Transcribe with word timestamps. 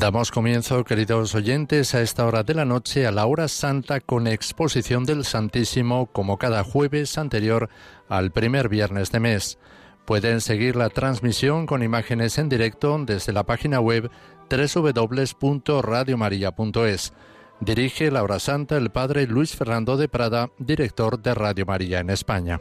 Damos 0.00 0.30
comienzo, 0.30 0.82
queridos 0.82 1.34
oyentes, 1.34 1.94
a 1.94 2.00
esta 2.00 2.24
hora 2.24 2.42
de 2.42 2.54
la 2.54 2.64
noche 2.64 3.06
a 3.06 3.12
la 3.12 3.26
hora 3.26 3.48
santa 3.48 4.00
con 4.00 4.26
exposición 4.26 5.04
del 5.04 5.26
Santísimo 5.26 6.06
como 6.06 6.38
cada 6.38 6.64
jueves 6.64 7.18
anterior 7.18 7.68
al 8.08 8.30
primer 8.30 8.70
viernes 8.70 9.12
de 9.12 9.20
mes. 9.20 9.58
Pueden 10.06 10.40
seguir 10.40 10.74
la 10.74 10.88
transmisión 10.88 11.66
con 11.66 11.82
imágenes 11.82 12.38
en 12.38 12.48
directo 12.48 12.98
desde 13.04 13.34
la 13.34 13.44
página 13.44 13.78
web 13.78 14.10
www.radiomaria.es. 14.48 17.12
Dirige 17.60 18.10
la 18.10 18.22
hora 18.22 18.38
santa 18.38 18.78
el 18.78 18.88
padre 18.88 19.26
Luis 19.26 19.54
Fernando 19.54 19.98
de 19.98 20.08
Prada, 20.08 20.48
director 20.58 21.20
de 21.20 21.34
Radio 21.34 21.66
María 21.66 22.00
en 22.00 22.08
España. 22.08 22.58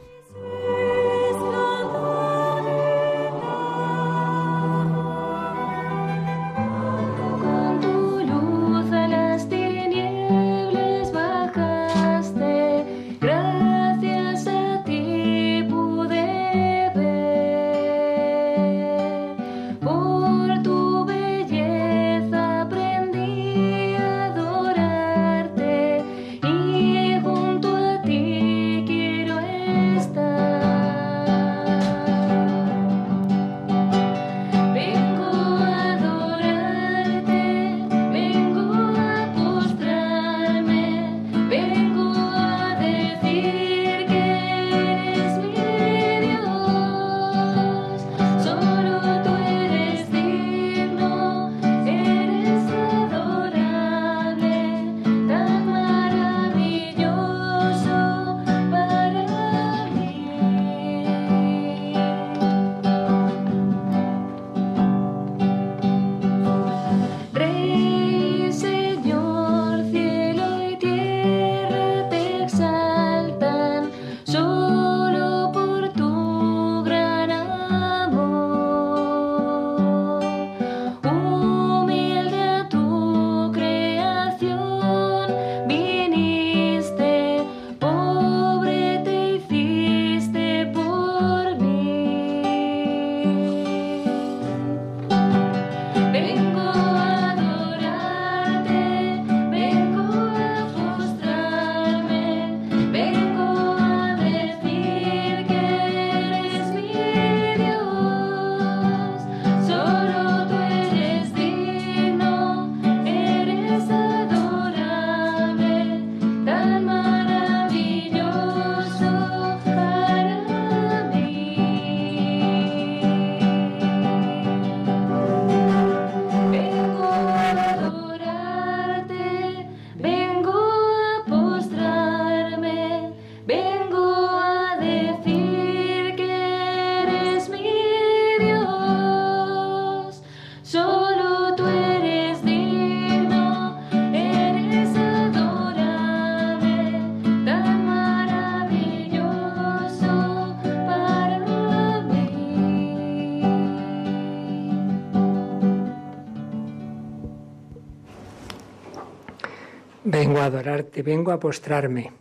Vengo 161.01 161.31
a 161.31 161.39
postrarme. 161.39 162.11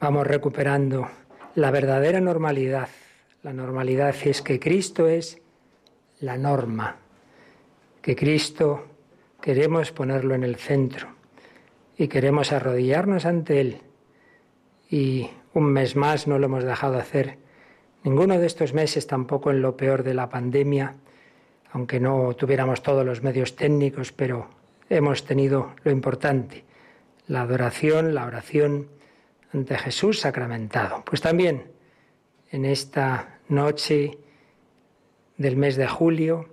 Vamos 0.00 0.26
recuperando 0.26 1.08
la 1.54 1.70
verdadera 1.70 2.20
normalidad. 2.20 2.88
La 3.42 3.52
normalidad 3.52 4.14
es 4.24 4.42
que 4.42 4.60
Cristo 4.60 5.08
es 5.08 5.40
la 6.20 6.36
norma, 6.36 6.96
que 8.02 8.16
Cristo 8.16 8.86
queremos 9.40 9.92
ponerlo 9.92 10.34
en 10.34 10.44
el 10.44 10.56
centro 10.56 11.08
y 11.96 12.08
queremos 12.08 12.52
arrodillarnos 12.52 13.24
ante 13.24 13.60
Él. 13.60 13.78
Y 14.90 15.30
un 15.54 15.64
mes 15.72 15.96
más 15.96 16.26
no 16.26 16.38
lo 16.38 16.46
hemos 16.46 16.64
dejado 16.64 16.98
hacer. 16.98 17.38
Ninguno 18.04 18.38
de 18.38 18.46
estos 18.46 18.74
meses, 18.74 19.06
tampoco 19.06 19.50
en 19.50 19.62
lo 19.62 19.76
peor 19.76 20.02
de 20.02 20.14
la 20.14 20.28
pandemia, 20.28 20.94
aunque 21.72 21.98
no 22.00 22.34
tuviéramos 22.34 22.82
todos 22.82 23.04
los 23.04 23.22
medios 23.22 23.56
técnicos, 23.56 24.12
pero 24.12 24.48
hemos 24.88 25.24
tenido 25.24 25.74
lo 25.82 25.90
importante, 25.90 26.64
la 27.28 27.42
adoración, 27.42 28.14
la 28.14 28.26
oración 28.26 28.88
ante 29.52 29.76
Jesús 29.78 30.20
sacramentado. 30.20 31.02
Pues 31.04 31.20
también 31.20 31.70
en 32.50 32.64
esta 32.64 33.40
noche 33.48 34.18
del 35.36 35.56
mes 35.56 35.76
de 35.76 35.86
julio, 35.86 36.48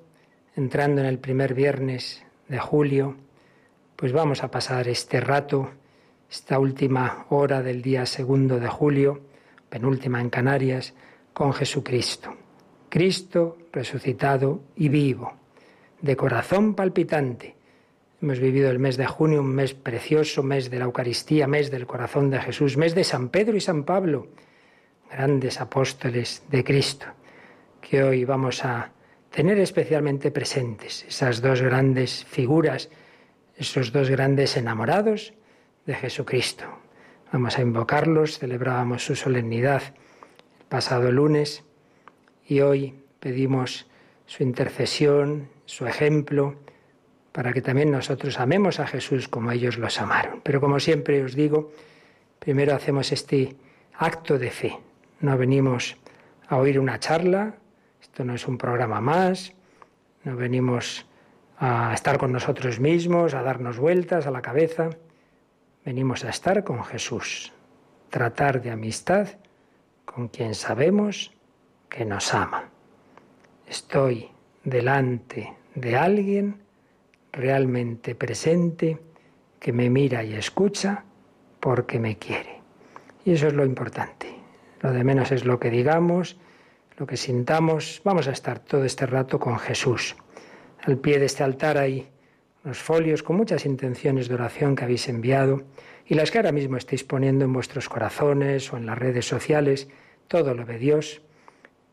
entrando 0.56 1.02
en 1.02 1.08
el 1.08 1.20
primer 1.20 1.54
viernes 1.54 2.24
de 2.48 2.60
julio, 2.60 3.16
pues 3.96 4.12
vamos 4.12 4.44
a 4.44 4.52
pasar 4.52 4.88
este 4.88 5.20
rato, 5.22 5.72
esta 6.30 6.60
última 6.60 7.26
hora 7.30 7.62
del 7.62 7.82
día 7.82 8.06
segundo 8.06 8.60
de 8.60 8.68
julio, 8.68 9.22
penúltima 9.70 10.20
en 10.20 10.30
Canarias, 10.30 10.94
con 11.34 11.54
Jesucristo. 11.54 12.36
Cristo 12.90 13.58
resucitado 13.72 14.62
y 14.76 14.90
vivo, 14.90 15.34
de 16.02 16.16
corazón 16.16 16.76
palpitante 16.76 17.56
Hemos 18.24 18.40
vivido 18.40 18.72
el 18.72 18.80
mes 18.80 18.96
de 18.96 19.06
junio, 19.06 19.42
un 19.42 19.54
mes 19.54 19.74
precioso, 19.74 20.44
mes 20.44 20.70
de 20.70 20.80
la 20.80 20.86
Eucaristía, 20.86 21.46
mes 21.46 21.70
del 21.70 21.86
corazón 21.86 22.30
de 22.30 22.40
Jesús, 22.40 22.78
mes 22.78 22.96
de 22.96 23.04
San 23.04 23.28
Pedro 23.28 23.58
y 23.58 23.60
San 23.60 23.84
Pablo, 23.84 24.30
grandes 25.12 25.60
apóstoles 25.60 26.42
de 26.50 26.64
Cristo, 26.64 27.06
que 27.82 28.02
hoy 28.02 28.24
vamos 28.24 28.64
a 28.64 28.94
tener 29.30 29.60
especialmente 29.60 30.32
presentes, 30.32 31.04
esas 31.04 31.42
dos 31.42 31.62
grandes 31.62 32.24
figuras, 32.24 32.90
esos 33.58 33.92
dos 33.92 34.10
grandes 34.10 34.56
enamorados 34.56 35.34
de 35.86 35.94
Jesucristo. 35.94 36.64
Vamos 37.34 37.58
a 37.58 37.62
invocarlos, 37.62 38.40
celebrábamos 38.40 39.04
su 39.04 39.18
solemnidad 39.18 39.84
el 40.62 40.66
pasado 40.70 41.12
lunes 41.12 41.66
y 42.48 42.62
hoy 42.62 43.04
pedimos 43.20 43.86
su 44.28 44.44
intercesión, 44.44 45.50
su 45.66 45.88
ejemplo, 45.88 46.56
para 47.34 47.52
que 47.52 47.62
también 47.62 47.92
nosotros 47.92 48.40
amemos 48.40 48.80
a 48.80 48.88
Jesús 48.88 49.28
como 49.28 49.52
ellos 49.52 49.78
los 49.78 50.00
amaron. 50.00 50.40
Pero 50.44 50.62
como 50.62 50.80
siempre 50.80 51.22
os 51.24 51.36
digo, 51.36 51.72
primero 52.40 52.76
hacemos 52.76 53.12
este 53.12 53.58
acto 53.98 54.38
de 54.38 54.52
fe. 54.52 54.80
No 55.20 55.38
venimos 55.38 55.98
a 56.48 56.58
oír 56.58 56.80
una 56.80 57.00
charla, 57.00 57.56
esto 58.02 58.24
no 58.24 58.36
es 58.36 58.48
un 58.48 58.60
programa 58.60 59.02
más, 59.02 59.52
no 60.24 60.38
venimos 60.38 61.08
a 61.58 61.94
estar 61.94 62.20
con 62.20 62.32
nosotros 62.32 62.80
mismos, 62.80 63.34
a 63.34 63.42
darnos 63.42 63.80
vueltas 63.80 64.28
a 64.28 64.32
la 64.32 64.44
cabeza, 64.44 64.92
venimos 65.84 66.24
a 66.26 66.30
estar 66.30 66.64
con 66.64 66.84
Jesús, 66.84 67.52
tratar 68.10 68.62
de 68.62 68.70
amistad 68.70 69.28
con 70.06 70.28
quien 70.28 70.54
sabemos 70.54 71.32
que 71.90 72.06
nos 72.06 72.32
ama. 72.36 72.70
Estoy 73.68 74.30
delante 74.64 75.54
de 75.74 75.96
alguien 75.96 76.63
realmente 77.34 78.16
presente, 78.16 79.00
que 79.60 79.74
me 79.74 79.90
mira 79.90 80.24
y 80.24 80.34
escucha 80.34 81.04
porque 81.60 82.00
me 82.00 82.18
quiere. 82.18 82.62
Y 83.26 83.32
eso 83.34 83.48
es 83.48 83.54
lo 83.54 83.66
importante. 83.66 84.28
Lo 84.82 84.92
de 84.92 85.04
menos 85.04 85.32
es 85.32 85.46
lo 85.46 85.60
que 85.60 85.70
digamos, 85.70 86.38
lo 86.98 87.08
que 87.08 87.18
sintamos. 87.18 88.02
Vamos 88.04 88.28
a 88.28 88.32
estar 88.32 88.60
todo 88.60 88.84
este 88.84 89.06
rato 89.06 89.40
con 89.40 89.58
Jesús. 89.58 90.16
Al 90.82 90.98
pie 90.98 91.20
de 91.20 91.26
este 91.26 91.44
altar 91.44 91.78
hay 91.78 92.08
unos 92.64 92.78
folios 92.78 93.24
con 93.24 93.38
muchas 93.38 93.66
intenciones 93.66 94.28
de 94.28 94.36
oración 94.36 94.76
que 94.76 94.84
habéis 94.84 95.08
enviado 95.10 95.64
y 96.06 96.16
las 96.16 96.32
que 96.32 96.38
ahora 96.38 96.52
mismo 96.52 96.78
estáis 96.78 97.04
poniendo 97.04 97.46
en 97.46 97.54
vuestros 97.54 97.90
corazones 97.90 98.72
o 98.72 98.78
en 98.78 98.86
las 98.86 98.98
redes 98.98 99.26
sociales. 99.26 99.88
Todo 100.28 100.54
lo 100.54 100.66
ve 100.66 100.78
Dios, 100.78 101.22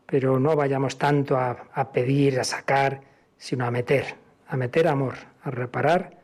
pero 0.05 0.39
no 0.39 0.55
vayamos 0.55 0.97
tanto 0.97 1.37
a, 1.37 1.67
a 1.73 1.91
pedir, 1.91 2.39
a 2.39 2.43
sacar, 2.43 3.01
sino 3.37 3.65
a 3.65 3.71
meter, 3.71 4.15
a 4.47 4.57
meter 4.57 4.89
amor, 4.89 5.15
a 5.43 5.51
reparar 5.51 6.17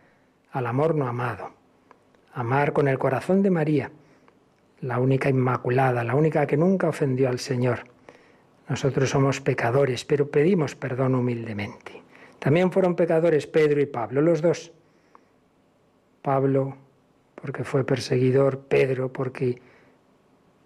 al 0.51 0.67
amor 0.67 0.95
no 0.95 1.07
amado. 1.07 1.51
Amar 2.33 2.73
con 2.73 2.87
el 2.87 2.99
corazón 2.99 3.41
de 3.41 3.49
María, 3.49 3.91
la 4.81 4.99
única 4.99 5.29
inmaculada, 5.29 6.03
la 6.03 6.15
única 6.15 6.45
que 6.45 6.57
nunca 6.57 6.87
ofendió 6.87 7.29
al 7.29 7.39
Señor. 7.39 7.79
Nosotros 8.69 9.09
somos 9.09 9.41
pecadores, 9.41 10.05
pero 10.05 10.29
pedimos 10.29 10.75
perdón 10.75 11.15
humildemente. 11.15 12.03
También 12.39 12.71
fueron 12.71 12.95
pecadores 12.95 13.47
Pedro 13.47 13.81
y 13.81 13.85
Pablo, 13.87 14.21
los 14.21 14.41
dos. 14.41 14.71
Pablo 16.21 16.77
porque 17.35 17.63
fue 17.63 17.83
perseguidor, 17.83 18.59
Pedro 18.59 19.11
porque 19.11 19.61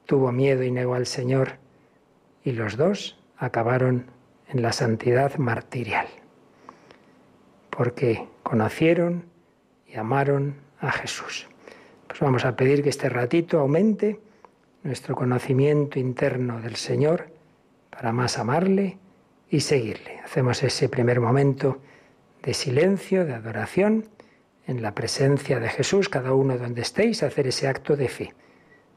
tuvo 0.05 0.31
miedo 0.31 0.63
y 0.63 0.71
negó 0.71 0.95
al 0.95 1.05
Señor, 1.05 1.57
y 2.43 2.51
los 2.53 2.75
dos 2.75 3.19
acabaron 3.37 4.07
en 4.49 4.61
la 4.61 4.73
santidad 4.73 5.37
martirial 5.37 6.07
porque 7.71 8.27
conocieron 8.43 9.25
y 9.87 9.97
amaron 9.97 10.55
a 10.79 10.91
Jesús. 10.91 11.47
Pues 12.07 12.19
vamos 12.19 12.45
a 12.45 12.55
pedir 12.55 12.83
que 12.83 12.89
este 12.89 13.09
ratito 13.09 13.59
aumente 13.59 14.19
nuestro 14.83 15.15
conocimiento 15.15 15.97
interno 15.97 16.61
del 16.61 16.75
Señor 16.75 17.29
para 17.89 18.11
más 18.11 18.37
amarle 18.37 18.97
y 19.49 19.61
seguirle. 19.61 20.19
Hacemos 20.23 20.61
ese 20.63 20.89
primer 20.89 21.19
momento 21.19 21.79
de 22.43 22.53
silencio, 22.53 23.25
de 23.25 23.33
adoración, 23.33 24.05
en 24.67 24.81
la 24.81 24.93
presencia 24.93 25.59
de 25.59 25.69
Jesús, 25.69 26.07
cada 26.09 26.33
uno 26.33 26.57
donde 26.57 26.81
estéis, 26.81 27.23
hacer 27.23 27.47
ese 27.47 27.67
acto 27.67 27.95
de 27.95 28.07
fe. 28.07 28.33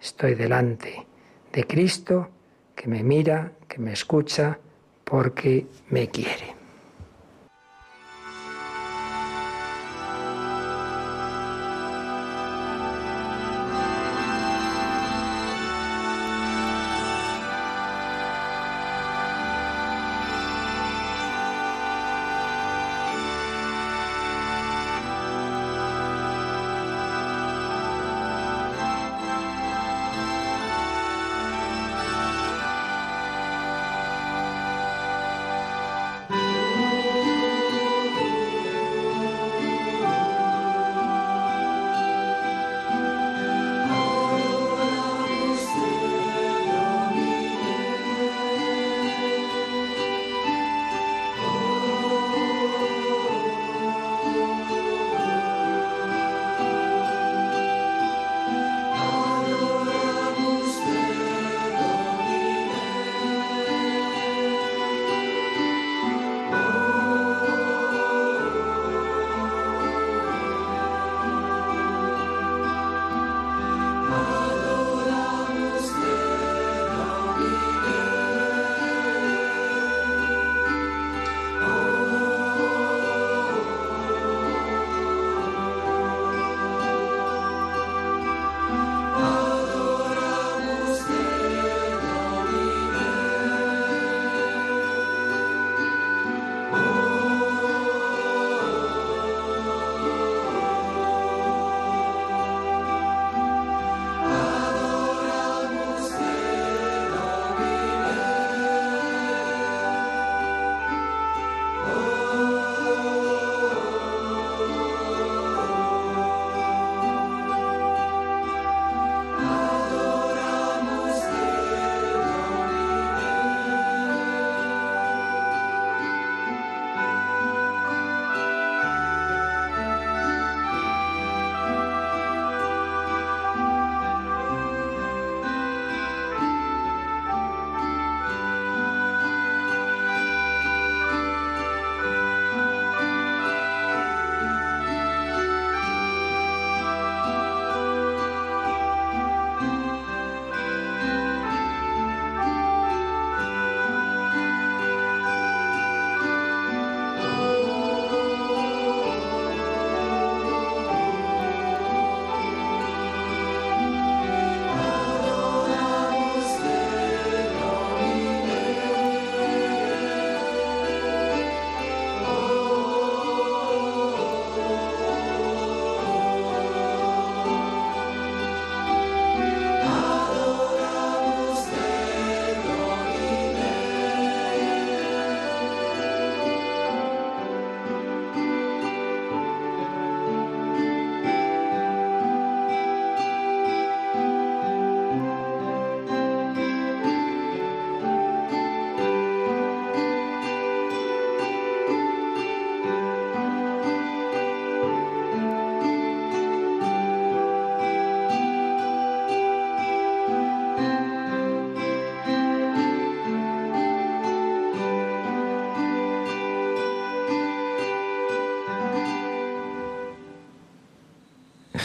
Estoy 0.01 0.35
delante 0.35 1.07
de 1.53 1.65
Cristo 1.65 2.29
que 2.75 2.89
me 2.89 3.03
mira, 3.03 3.53
que 3.69 3.79
me 3.79 3.93
escucha, 3.93 4.59
porque 5.05 5.67
me 5.89 6.09
quiere. 6.09 6.54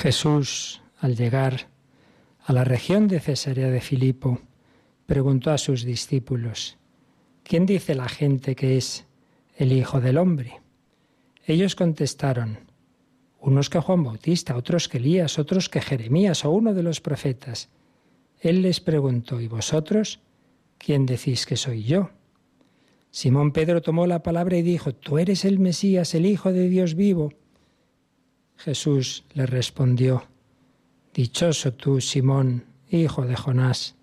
Jesús, 0.10 0.82
al 1.02 1.16
llegar 1.16 1.68
a 2.44 2.52
la 2.52 2.64
región 2.64 3.08
de 3.08 3.20
Cesarea 3.20 3.70
de 3.70 3.80
Filipo, 3.80 4.40
preguntó 5.06 5.52
a 5.52 5.60
sus 5.60 5.84
discípulos, 5.84 6.80
¿quién 7.44 7.68
dice 7.68 7.94
la 7.94 8.10
gente 8.10 8.56
que 8.56 8.76
es 8.76 9.06
el 9.56 9.72
Hijo 9.72 10.02
del 10.02 10.18
Hombre? 10.18 10.62
Ellos 11.46 11.76
contestaron, 11.76 12.58
unos 13.40 13.70
que 13.70 13.80
Juan 13.80 14.04
Bautista, 14.04 14.56
otros 14.58 14.90
que 14.90 14.98
Elías, 14.98 15.38
otros 15.38 15.70
que 15.70 15.80
Jeremías 15.80 16.44
o 16.44 16.50
uno 16.50 16.74
de 16.74 16.82
los 16.82 17.02
profetas. 17.02 17.70
Él 18.40 18.64
les 18.64 18.80
preguntó, 18.80 19.40
¿y 19.40 19.48
vosotros? 19.48 20.22
¿Quién 20.80 21.06
decís 21.06 21.46
que 21.46 21.56
soy 21.56 21.84
yo? 21.84 22.10
Simón 23.12 23.52
Pedro 23.52 23.84
tomó 23.84 24.08
la 24.08 24.24
palabra 24.24 24.58
y 24.58 24.64
dijo, 24.64 24.92
Tú 24.92 25.20
eres 25.20 25.46
el 25.46 25.60
Mesías, 25.60 26.16
el 26.16 26.26
Hijo 26.26 26.52
de 26.52 26.68
Dios 26.68 26.96
vivo. 26.96 27.32
Jesús 28.60 29.24
le 29.34 29.46
respondió, 29.46 30.26
Dichoso 31.14 31.74
tú, 31.74 32.02
Simón, 32.02 32.66
hijo 32.90 33.26
de 33.26 33.38
Jonás, 33.38 33.96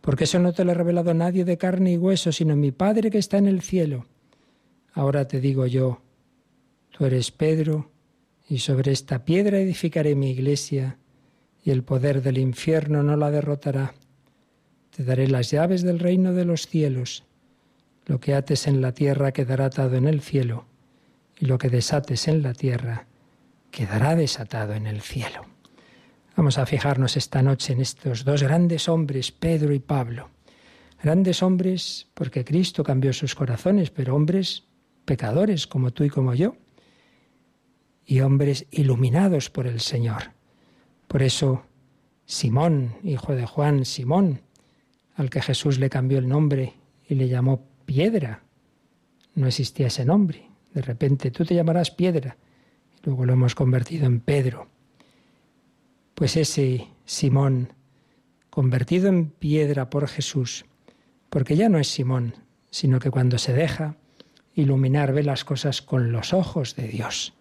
porque 0.00 0.24
eso 0.24 0.38
no 0.38 0.54
te 0.54 0.64
lo 0.64 0.70
ha 0.70 0.74
revelado 0.74 1.12
nadie 1.12 1.44
de 1.44 1.58
carne 1.58 1.92
y 1.92 1.98
hueso, 1.98 2.32
sino 2.32 2.56
mi 2.56 2.72
Padre 2.72 3.10
que 3.10 3.18
está 3.18 3.36
en 3.36 3.46
el 3.46 3.60
cielo. 3.60 4.06
Ahora 4.94 5.28
te 5.28 5.42
digo 5.42 5.66
yo, 5.66 6.00
tú 6.90 7.04
eres 7.04 7.30
Pedro, 7.30 7.90
y 8.48 8.60
sobre 8.60 8.92
esta 8.92 9.26
piedra 9.26 9.58
edificaré 9.58 10.14
mi 10.14 10.30
iglesia, 10.30 10.96
y 11.62 11.70
el 11.70 11.82
poder 11.82 12.22
del 12.22 12.38
infierno 12.38 13.02
no 13.02 13.14
la 13.14 13.30
derrotará. 13.30 13.92
Te 14.96 15.04
daré 15.04 15.28
las 15.28 15.50
llaves 15.50 15.82
del 15.82 15.98
reino 15.98 16.32
de 16.32 16.46
los 16.46 16.66
cielos. 16.66 17.24
Lo 18.06 18.20
que 18.20 18.34
ates 18.34 18.68
en 18.68 18.80
la 18.80 18.92
tierra 18.92 19.32
quedará 19.32 19.66
atado 19.66 19.96
en 19.96 20.08
el 20.08 20.22
cielo, 20.22 20.64
y 21.38 21.44
lo 21.44 21.58
que 21.58 21.68
desates 21.68 22.26
en 22.26 22.42
la 22.42 22.54
tierra 22.54 23.07
quedará 23.78 24.16
desatado 24.16 24.74
en 24.74 24.88
el 24.88 25.02
cielo. 25.02 25.46
Vamos 26.36 26.58
a 26.58 26.66
fijarnos 26.66 27.16
esta 27.16 27.42
noche 27.44 27.74
en 27.74 27.80
estos 27.80 28.24
dos 28.24 28.42
grandes 28.42 28.88
hombres, 28.88 29.30
Pedro 29.30 29.72
y 29.72 29.78
Pablo. 29.78 30.30
Grandes 31.00 31.44
hombres 31.44 32.08
porque 32.14 32.44
Cristo 32.44 32.82
cambió 32.82 33.12
sus 33.12 33.36
corazones, 33.36 33.92
pero 33.92 34.16
hombres 34.16 34.64
pecadores 35.04 35.68
como 35.68 35.92
tú 35.92 36.02
y 36.02 36.10
como 36.10 36.34
yo, 36.34 36.56
y 38.04 38.18
hombres 38.18 38.66
iluminados 38.72 39.48
por 39.48 39.68
el 39.68 39.78
Señor. 39.78 40.32
Por 41.06 41.22
eso, 41.22 41.62
Simón, 42.26 42.96
hijo 43.04 43.36
de 43.36 43.46
Juan, 43.46 43.84
Simón, 43.84 44.42
al 45.14 45.30
que 45.30 45.40
Jesús 45.40 45.78
le 45.78 45.88
cambió 45.88 46.18
el 46.18 46.28
nombre 46.28 46.74
y 47.08 47.14
le 47.14 47.28
llamó 47.28 47.64
piedra, 47.84 48.42
no 49.36 49.46
existía 49.46 49.86
ese 49.86 50.04
nombre. 50.04 50.50
De 50.74 50.82
repente 50.82 51.30
tú 51.30 51.44
te 51.44 51.54
llamarás 51.54 51.92
piedra 51.92 52.36
luego 53.04 53.24
lo 53.24 53.32
hemos 53.32 53.54
convertido 53.54 54.06
en 54.06 54.20
Pedro. 54.20 54.68
Pues 56.14 56.36
ese 56.36 56.88
Simón, 57.04 57.72
convertido 58.50 59.08
en 59.08 59.30
piedra 59.30 59.88
por 59.90 60.08
Jesús, 60.08 60.64
porque 61.30 61.56
ya 61.56 61.68
no 61.68 61.78
es 61.78 61.88
Simón, 61.88 62.34
sino 62.70 62.98
que 62.98 63.10
cuando 63.10 63.38
se 63.38 63.52
deja 63.52 63.96
iluminar 64.54 65.12
ve 65.12 65.22
las 65.22 65.44
cosas 65.44 65.82
con 65.82 66.12
los 66.12 66.32
ojos 66.32 66.74
de 66.76 66.88
Dios. 66.88 67.34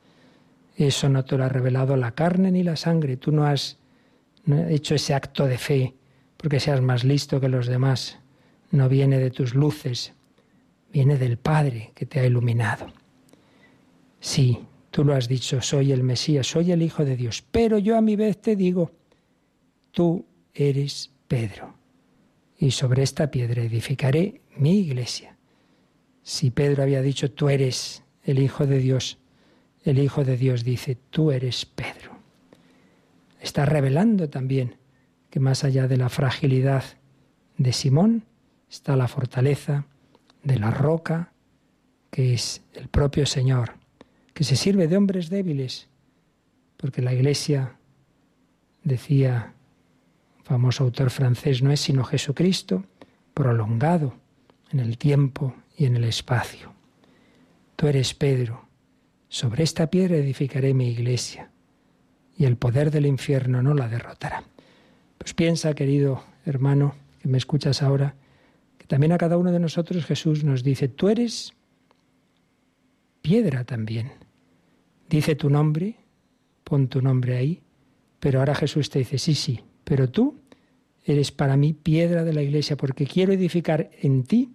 Eso 0.75 1.09
no 1.09 1.25
te 1.25 1.37
lo 1.37 1.43
ha 1.43 1.49
revelado 1.49 1.97
la 1.97 2.11
carne 2.11 2.51
ni 2.51 2.63
la 2.63 2.75
sangre. 2.75 3.17
Tú 3.17 3.31
no 3.31 3.47
has 3.47 3.77
hecho 4.69 4.95
ese 4.95 5.15
acto 5.15 5.47
de 5.47 5.57
fe 5.57 5.95
porque 6.37 6.59
seas 6.59 6.81
más 6.81 7.03
listo 7.03 7.41
que 7.41 7.49
los 7.49 7.65
demás. 7.65 8.19
No 8.69 8.87
viene 8.87 9.17
de 9.17 9.31
tus 9.31 9.55
luces, 9.55 10.13
viene 10.93 11.17
del 11.17 11.37
Padre 11.37 11.91
que 11.95 12.05
te 12.05 12.19
ha 12.19 12.25
iluminado. 12.25 12.87
Sí, 14.19 14.59
Tú 14.91 15.03
lo 15.03 15.13
has 15.13 15.27
dicho, 15.27 15.61
soy 15.61 15.91
el 15.91 16.03
Mesías, 16.03 16.47
soy 16.47 16.71
el 16.71 16.81
Hijo 16.81 17.05
de 17.05 17.15
Dios. 17.15 17.43
Pero 17.51 17.77
yo 17.77 17.97
a 17.97 18.01
mi 18.01 18.15
vez 18.15 18.41
te 18.41 18.55
digo, 18.55 18.91
tú 19.91 20.25
eres 20.53 21.11
Pedro, 21.27 21.75
y 22.57 22.71
sobre 22.71 23.03
esta 23.03 23.29
piedra 23.29 23.63
edificaré 23.63 24.41
mi 24.57 24.79
iglesia. 24.79 25.37
Si 26.23 26.51
Pedro 26.51 26.83
había 26.83 27.01
dicho, 27.01 27.31
tú 27.31 27.49
eres 27.49 28.03
el 28.23 28.39
Hijo 28.39 28.65
de 28.65 28.79
Dios, 28.79 29.17
el 29.83 29.99
Hijo 29.99 30.23
de 30.23 30.37
Dios 30.37 30.63
dice, 30.63 30.97
tú 31.09 31.31
eres 31.31 31.65
Pedro. 31.65 32.17
Está 33.39 33.65
revelando 33.65 34.29
también 34.29 34.77
que 35.29 35.39
más 35.39 35.63
allá 35.63 35.87
de 35.87 35.97
la 35.97 36.09
fragilidad 36.09 36.83
de 37.57 37.71
Simón 37.71 38.25
está 38.69 38.95
la 38.95 39.07
fortaleza 39.07 39.85
de 40.43 40.59
la 40.59 40.71
roca, 40.71 41.31
que 42.09 42.33
es 42.33 42.61
el 42.73 42.87
propio 42.87 43.25
Señor 43.25 43.76
que 44.37 44.43
se 44.43 44.55
sirve 44.55 44.87
de 44.87 44.95
hombres 44.95 45.31
débiles, 45.31 45.87
porque 46.77 47.01
la 47.01 47.11
Iglesia, 47.11 47.75
decía 48.83 49.55
un 50.37 50.45
famoso 50.45 50.83
autor 50.83 51.09
francés, 51.09 51.63
no 51.63 51.71
es 51.71 51.79
sino 51.79 52.03
Jesucristo 52.03 52.85
prolongado 53.33 54.13
en 54.71 54.79
el 54.79 54.99
tiempo 54.99 55.55
y 55.75 55.85
en 55.85 55.95
el 55.95 56.03
espacio. 56.03 56.71
Tú 57.77 57.87
eres 57.87 58.13
Pedro, 58.13 58.67
sobre 59.27 59.63
esta 59.63 59.89
piedra 59.89 60.17
edificaré 60.17 60.75
mi 60.75 60.89
iglesia, 60.89 61.49
y 62.37 62.45
el 62.45 62.57
poder 62.57 62.91
del 62.91 63.07
infierno 63.07 63.63
no 63.63 63.73
la 63.73 63.87
derrotará. 63.87 64.43
Pues 65.17 65.33
piensa, 65.33 65.73
querido 65.73 66.23
hermano, 66.45 66.93
que 67.23 67.27
me 67.27 67.39
escuchas 67.39 67.81
ahora, 67.81 68.13
que 68.77 68.85
también 68.85 69.13
a 69.13 69.17
cada 69.17 69.39
uno 69.39 69.51
de 69.51 69.59
nosotros 69.59 70.05
Jesús 70.05 70.43
nos 70.43 70.61
dice, 70.61 70.89
tú 70.89 71.09
eres 71.09 71.53
piedra 73.23 73.63
también 73.63 74.26
dice 75.09 75.35
tu 75.35 75.49
nombre, 75.49 75.95
pon 76.63 76.87
tu 76.87 77.01
nombre 77.01 77.37
ahí, 77.37 77.61
pero 78.19 78.39
ahora 78.39 78.55
Jesús 78.55 78.89
te 78.89 78.99
dice, 78.99 79.17
sí, 79.17 79.35
sí, 79.35 79.61
pero 79.83 80.09
tú 80.09 80.39
eres 81.05 81.31
para 81.31 81.55
mí 81.55 81.73
piedra 81.73 82.23
de 82.23 82.33
la 82.33 82.41
iglesia 82.41 82.75
porque 82.75 83.05
quiero 83.05 83.31
edificar 83.33 83.89
en 84.01 84.23
ti 84.23 84.51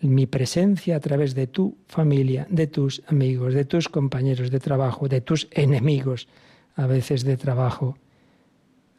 mi 0.00 0.26
presencia 0.26 0.96
a 0.96 1.00
través 1.00 1.34
de 1.34 1.46
tu 1.46 1.76
familia, 1.86 2.46
de 2.50 2.66
tus 2.66 3.02
amigos, 3.06 3.54
de 3.54 3.64
tus 3.64 3.88
compañeros 3.88 4.50
de 4.50 4.60
trabajo, 4.60 5.08
de 5.08 5.20
tus 5.20 5.48
enemigos 5.50 6.28
a 6.76 6.86
veces 6.86 7.24
de 7.24 7.36
trabajo. 7.36 7.96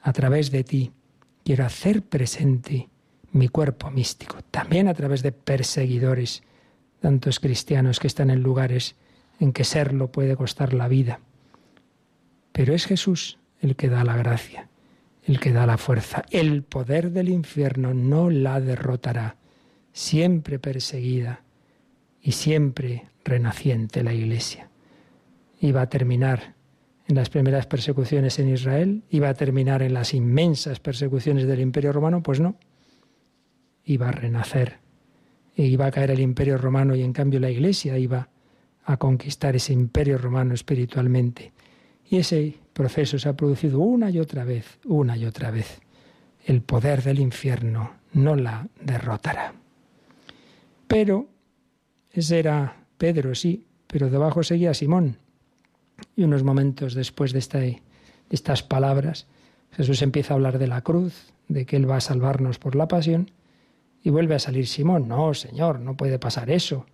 A 0.01 0.13
través 0.13 0.51
de 0.51 0.63
ti 0.63 0.91
quiero 1.43 1.65
hacer 1.65 2.01
presente 2.03 2.89
mi 3.31 3.49
cuerpo 3.49 3.91
místico, 3.91 4.37
también 4.49 4.87
a 4.87 4.93
través 4.93 5.21
de 5.21 5.31
perseguidores, 5.31 6.43
tantos 7.01 7.39
cristianos 7.39 7.99
que 7.99 8.07
están 8.07 8.29
en 8.29 8.41
lugares 8.41 8.95
en 9.39 9.53
que 9.53 9.63
serlo 9.63 10.11
puede 10.11 10.35
costar 10.35 10.73
la 10.73 10.87
vida. 10.87 11.19
Pero 12.51 12.73
es 12.73 12.85
Jesús 12.85 13.37
el 13.61 13.75
que 13.75 13.89
da 13.89 14.03
la 14.03 14.15
gracia, 14.15 14.69
el 15.23 15.39
que 15.39 15.51
da 15.51 15.65
la 15.65 15.77
fuerza. 15.77 16.23
El 16.31 16.63
poder 16.63 17.11
del 17.11 17.29
infierno 17.29 17.93
no 17.93 18.29
la 18.29 18.61
derrotará, 18.61 19.37
siempre 19.91 20.59
perseguida 20.59 21.41
y 22.21 22.31
siempre 22.33 23.07
renaciente 23.23 24.03
la 24.03 24.13
Iglesia. 24.13 24.69
Iba 25.59 25.81
a 25.81 25.89
terminar 25.89 26.55
en 27.07 27.15
las 27.15 27.29
primeras 27.29 27.67
persecuciones 27.67 28.39
en 28.39 28.49
Israel, 28.49 29.03
iba 29.09 29.29
a 29.29 29.33
terminar 29.33 29.81
en 29.81 29.93
las 29.93 30.13
inmensas 30.13 30.79
persecuciones 30.79 31.45
del 31.45 31.59
Imperio 31.59 31.91
Romano, 31.91 32.23
pues 32.23 32.39
no, 32.39 32.55
iba 33.83 34.09
a 34.09 34.11
renacer, 34.11 34.79
iba 35.55 35.85
a 35.85 35.91
caer 35.91 36.11
el 36.11 36.19
Imperio 36.19 36.57
Romano 36.57 36.95
y 36.95 37.03
en 37.03 37.13
cambio 37.13 37.39
la 37.39 37.51
Iglesia 37.51 37.97
iba 37.97 38.29
a 38.85 38.97
conquistar 38.97 39.55
ese 39.55 39.73
imperio 39.73 40.17
romano 40.17 40.53
espiritualmente. 40.53 41.51
Y 42.07 42.17
ese 42.17 42.59
proceso 42.73 43.17
se 43.17 43.27
ha 43.27 43.35
producido 43.35 43.79
una 43.79 44.09
y 44.09 44.19
otra 44.19 44.45
vez, 44.45 44.79
una 44.85 45.17
y 45.17 45.25
otra 45.25 45.51
vez. 45.51 45.81
El 46.45 46.61
poder 46.61 47.01
del 47.01 47.19
infierno 47.19 47.93
no 48.13 48.35
la 48.35 48.67
derrotará. 48.79 49.53
Pero 50.87 51.27
ese 52.11 52.39
era 52.39 52.77
Pedro, 52.97 53.33
sí, 53.33 53.65
pero 53.87 54.09
debajo 54.09 54.43
seguía 54.43 54.73
Simón. 54.73 55.17
Y 56.15 56.23
unos 56.23 56.43
momentos 56.43 56.93
después 56.93 57.33
de, 57.33 57.39
de 57.59 57.81
estas 58.29 58.61
palabras, 58.61 59.27
Jesús 59.71 60.01
empieza 60.01 60.33
a 60.33 60.35
hablar 60.35 60.59
de 60.59 60.67
la 60.67 60.81
cruz, 60.81 61.33
de 61.47 61.65
que 61.65 61.75
Él 61.75 61.89
va 61.89 61.97
a 61.97 62.01
salvarnos 62.01 62.59
por 62.59 62.75
la 62.75 62.87
pasión, 62.87 63.31
y 64.03 64.11
vuelve 64.11 64.35
a 64.35 64.39
salir 64.39 64.67
Simón. 64.67 65.07
No, 65.07 65.33
Señor, 65.33 65.79
no 65.79 65.97
puede 65.97 66.19
pasar 66.19 66.51
eso. 66.51 66.85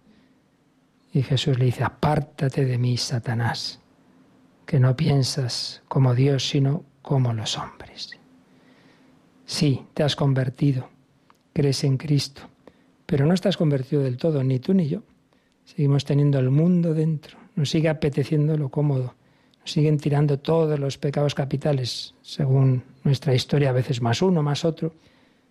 Y 1.13 1.23
Jesús 1.23 1.59
le 1.59 1.65
dice, 1.65 1.83
apártate 1.83 2.65
de 2.65 2.77
mí, 2.77 2.97
Satanás, 2.97 3.79
que 4.65 4.79
no 4.79 4.95
piensas 4.95 5.83
como 5.87 6.15
Dios, 6.15 6.47
sino 6.47 6.85
como 7.01 7.33
los 7.33 7.57
hombres. 7.57 8.17
Sí, 9.45 9.85
te 9.93 10.03
has 10.03 10.15
convertido, 10.15 10.89
crees 11.51 11.83
en 11.83 11.97
Cristo, 11.97 12.43
pero 13.05 13.25
no 13.25 13.33
estás 13.33 13.57
convertido 13.57 14.01
del 14.01 14.15
todo, 14.15 14.43
ni 14.43 14.59
tú 14.59 14.73
ni 14.73 14.87
yo. 14.87 15.03
Seguimos 15.65 16.05
teniendo 16.05 16.39
el 16.39 16.49
mundo 16.49 16.93
dentro, 16.93 17.37
nos 17.55 17.69
sigue 17.69 17.89
apeteciendo 17.89 18.57
lo 18.57 18.69
cómodo, 18.69 19.15
nos 19.59 19.71
siguen 19.71 19.97
tirando 19.97 20.39
todos 20.39 20.79
los 20.79 20.97
pecados 20.97 21.35
capitales, 21.35 22.15
según 22.21 22.83
nuestra 23.03 23.35
historia, 23.35 23.69
a 23.69 23.73
veces 23.73 24.01
más 24.01 24.21
uno, 24.21 24.41
más 24.41 24.63
otro, 24.63 24.95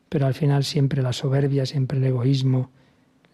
pero 0.08 0.26
al 0.26 0.34
final 0.34 0.64
siempre 0.64 1.02
la 1.02 1.12
soberbia, 1.12 1.66
siempre 1.66 1.98
el 1.98 2.04
egoísmo, 2.04 2.70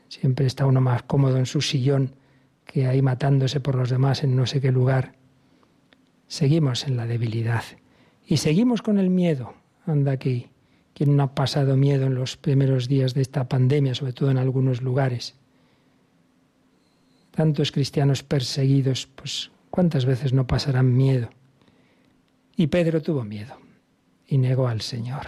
Siempre 0.09 0.47
está 0.47 0.67
uno 0.67 0.81
más 0.81 1.03
cómodo 1.03 1.39
en 1.39 1.47
su 1.47 1.61
sillón 1.61 2.15
que 2.65 2.87
ahí 2.87 3.03
matándose 3.03 3.61
por 3.61 3.77
los 3.77 3.91
demás 3.91 4.23
en 4.23 4.37
no 4.37 4.47
sé 4.47 4.61
qué 4.61 4.73
lugar. 4.73 5.15
seguimos 6.29 6.87
en 6.87 6.97
la 6.97 7.07
debilidad 7.07 7.63
y 8.27 8.39
seguimos 8.39 8.83
con 8.83 8.99
el 8.99 9.11
miedo. 9.11 9.55
Anda 9.87 10.13
aquí, 10.13 10.49
quien 10.95 11.17
no 11.17 11.23
ha 11.23 11.35
pasado 11.35 11.77
miedo 11.77 12.07
en 12.07 12.17
los 12.17 12.37
primeros 12.37 12.89
días 12.89 13.15
de 13.15 13.23
esta 13.23 13.49
pandemia, 13.49 13.95
sobre 13.95 14.13
todo 14.13 14.31
en 14.33 14.39
algunos 14.39 14.83
lugares. 14.83 15.37
Tantos 17.31 17.71
cristianos 17.71 18.25
perseguidos, 18.25 19.07
pues 19.07 19.53
cuántas 19.71 20.05
veces 20.07 20.33
no 20.33 20.47
pasarán 20.47 20.97
miedo. 20.97 21.31
Y 22.57 22.67
Pedro 22.67 23.01
tuvo 23.01 23.23
miedo 23.23 23.57
y 24.27 24.39
negó 24.39 24.67
al 24.67 24.81
Señor. 24.81 25.27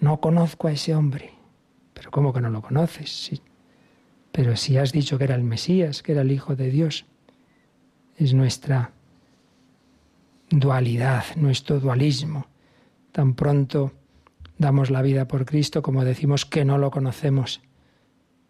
No 0.00 0.20
conozco 0.20 0.68
a 0.68 0.72
ese 0.72 0.94
hombre. 0.94 1.32
Pero 1.94 2.10
¿cómo 2.10 2.32
que 2.32 2.40
no 2.40 2.50
lo 2.50 2.62
conoces? 2.62 3.42
Pero 4.32 4.56
si 4.56 4.76
has 4.76 4.92
dicho 4.92 5.18
que 5.18 5.24
era 5.24 5.34
el 5.34 5.42
Mesías, 5.42 6.02
que 6.02 6.12
era 6.12 6.22
el 6.22 6.32
Hijo 6.32 6.56
de 6.56 6.70
Dios, 6.70 7.06
es 8.16 8.34
nuestra 8.34 8.92
dualidad, 10.50 11.24
nuestro 11.36 11.80
dualismo. 11.80 12.46
Tan 13.12 13.34
pronto 13.34 13.92
damos 14.58 14.90
la 14.90 15.02
vida 15.02 15.26
por 15.26 15.46
Cristo 15.46 15.82
como 15.82 16.04
decimos 16.04 16.44
que 16.44 16.64
no 16.64 16.78
lo 16.78 16.90
conocemos. 16.90 17.60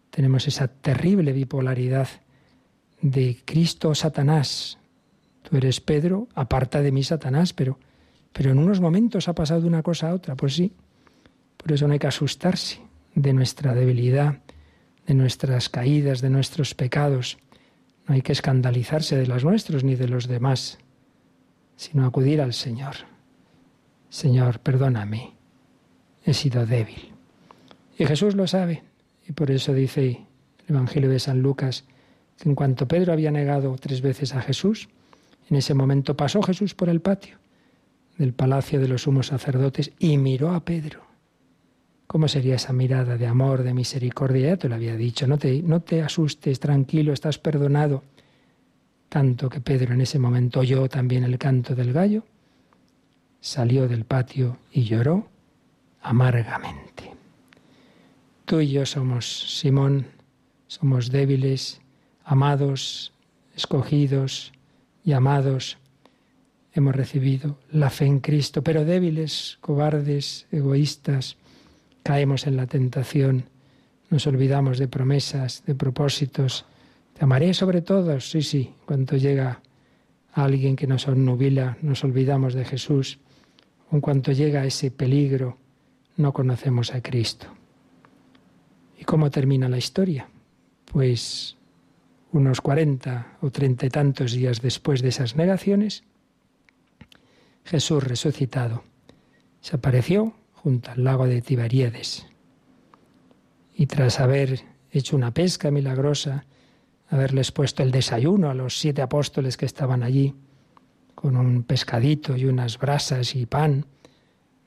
Tenemos 0.09 0.47
esa 0.47 0.67
terrible 0.67 1.31
bipolaridad 1.31 2.07
de 3.01 3.39
Cristo 3.45 3.95
Satanás. 3.95 4.77
Tú 5.43 5.57
eres 5.57 5.79
Pedro, 5.79 6.27
aparta 6.35 6.81
de 6.81 6.91
mí 6.91 7.03
Satanás, 7.03 7.53
pero, 7.53 7.79
pero 8.33 8.51
en 8.51 8.59
unos 8.59 8.81
momentos 8.81 9.27
ha 9.27 9.33
pasado 9.33 9.61
de 9.61 9.67
una 9.67 9.83
cosa 9.83 10.09
a 10.09 10.13
otra. 10.13 10.35
Pues 10.35 10.55
sí, 10.55 10.73
por 11.57 11.71
eso 11.71 11.87
no 11.87 11.93
hay 11.93 11.99
que 11.99 12.07
asustarse 12.07 12.81
de 13.15 13.33
nuestra 13.33 13.73
debilidad, 13.73 14.39
de 15.05 15.13
nuestras 15.13 15.69
caídas, 15.69 16.21
de 16.21 16.29
nuestros 16.29 16.73
pecados. 16.73 17.37
No 18.07 18.15
hay 18.15 18.21
que 18.21 18.31
escandalizarse 18.31 19.15
de 19.15 19.27
los 19.27 19.43
nuestros 19.43 19.83
ni 19.83 19.95
de 19.95 20.07
los 20.07 20.27
demás, 20.27 20.79
sino 21.75 22.05
acudir 22.05 22.41
al 22.41 22.53
Señor. 22.53 22.95
Señor, 24.09 24.59
perdóname, 24.59 25.33
he 26.25 26.33
sido 26.33 26.65
débil. 26.65 27.13
Y 27.97 28.05
Jesús 28.05 28.35
lo 28.35 28.47
sabe, 28.47 28.83
y 29.27 29.31
por 29.31 29.51
eso 29.51 29.73
dice 29.73 30.25
el 30.67 30.75
Evangelio 30.75 31.09
de 31.09 31.19
San 31.19 31.41
Lucas 31.41 31.85
que 32.37 32.49
en 32.49 32.55
cuanto 32.55 32.87
Pedro 32.87 33.13
había 33.13 33.31
negado 33.31 33.75
tres 33.79 34.01
veces 34.01 34.33
a 34.33 34.41
Jesús, 34.41 34.89
en 35.49 35.57
ese 35.57 35.73
momento 35.73 36.17
pasó 36.17 36.41
Jesús 36.41 36.73
por 36.73 36.89
el 36.89 37.01
patio 37.01 37.37
del 38.17 38.33
palacio 38.33 38.79
de 38.79 38.87
los 38.87 39.03
sumos 39.03 39.27
sacerdotes 39.27 39.91
y 39.99 40.17
miró 40.17 40.51
a 40.51 40.63
Pedro. 40.63 41.10
¿Cómo 42.11 42.27
sería 42.27 42.55
esa 42.55 42.73
mirada 42.73 43.15
de 43.15 43.25
amor, 43.25 43.63
de 43.63 43.73
misericordia? 43.73 44.49
Ya 44.49 44.57
te 44.57 44.67
lo 44.67 44.75
había 44.75 44.97
dicho, 44.97 45.27
no 45.27 45.37
te, 45.37 45.63
no 45.63 45.79
te 45.79 46.01
asustes, 46.01 46.59
tranquilo, 46.59 47.13
estás 47.13 47.37
perdonado. 47.37 48.03
Tanto 49.07 49.47
que 49.47 49.61
Pedro 49.61 49.93
en 49.93 50.01
ese 50.01 50.19
momento 50.19 50.59
oyó 50.59 50.89
también 50.89 51.23
el 51.23 51.37
canto 51.37 51.73
del 51.73 51.93
gallo, 51.93 52.25
salió 53.39 53.87
del 53.87 54.03
patio 54.03 54.57
y 54.73 54.83
lloró 54.83 55.29
amargamente. 56.01 57.13
Tú 58.43 58.59
y 58.59 58.71
yo 58.71 58.85
somos, 58.85 59.57
Simón, 59.57 60.07
somos 60.67 61.11
débiles, 61.11 61.79
amados, 62.25 63.13
escogidos, 63.55 64.51
llamados. 65.05 65.77
Hemos 66.73 66.93
recibido 66.93 67.57
la 67.71 67.89
fe 67.89 68.03
en 68.03 68.19
Cristo, 68.19 68.61
pero 68.61 68.83
débiles, 68.83 69.59
cobardes, 69.61 70.47
egoístas, 70.51 71.37
caemos 72.03 72.47
en 72.47 72.57
la 72.57 72.67
tentación, 72.67 73.45
nos 74.09 74.27
olvidamos 74.27 74.77
de 74.77 74.87
promesas, 74.87 75.63
de 75.65 75.75
propósitos. 75.75 76.65
Te 77.13 77.23
amaré 77.23 77.53
sobre 77.53 77.81
todos, 77.81 78.29
sí, 78.29 78.41
sí, 78.41 78.73
cuando 78.85 79.17
llega 79.17 79.61
alguien 80.33 80.75
que 80.75 80.87
nos 80.87 81.07
obnubila, 81.07 81.77
nos 81.81 82.03
olvidamos 82.03 82.53
de 82.53 82.65
Jesús. 82.65 83.19
En 83.91 84.01
cuanto 84.01 84.31
llega 84.31 84.65
ese 84.65 84.91
peligro, 84.91 85.57
no 86.17 86.33
conocemos 86.33 86.93
a 86.93 87.01
Cristo. 87.01 87.47
¿Y 88.99 89.03
cómo 89.03 89.29
termina 89.29 89.69
la 89.69 89.77
historia? 89.77 90.27
Pues 90.85 91.57
unos 92.31 92.61
cuarenta 92.61 93.37
o 93.41 93.49
treinta 93.51 93.85
y 93.85 93.89
tantos 93.89 94.31
días 94.31 94.61
después 94.61 95.01
de 95.01 95.09
esas 95.09 95.35
negaciones, 95.35 96.03
Jesús 97.65 98.03
resucitado 98.03 98.83
se 99.61 99.75
apareció 99.75 100.33
junto 100.63 100.91
al 100.91 101.03
lago 101.03 101.25
de 101.25 101.41
Tiberíades. 101.41 102.27
Y 103.73 103.87
tras 103.87 104.19
haber 104.19 104.61
hecho 104.91 105.15
una 105.15 105.33
pesca 105.33 105.71
milagrosa, 105.71 106.45
haberles 107.09 107.51
puesto 107.51 107.81
el 107.81 107.91
desayuno 107.91 108.49
a 108.49 108.53
los 108.53 108.77
siete 108.77 109.01
apóstoles 109.01 109.57
que 109.57 109.65
estaban 109.65 110.03
allí, 110.03 110.35
con 111.15 111.35
un 111.35 111.63
pescadito 111.63 112.37
y 112.37 112.45
unas 112.45 112.77
brasas 112.77 113.35
y 113.35 113.45
pan, 113.45 113.85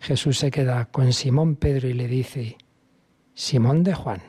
Jesús 0.00 0.38
se 0.38 0.50
queda 0.50 0.86
con 0.86 1.12
Simón 1.12 1.56
Pedro 1.56 1.88
y 1.88 1.94
le 1.94 2.08
dice, 2.08 2.58
Simón 3.34 3.84
de 3.84 3.94
Juan, 3.94 4.22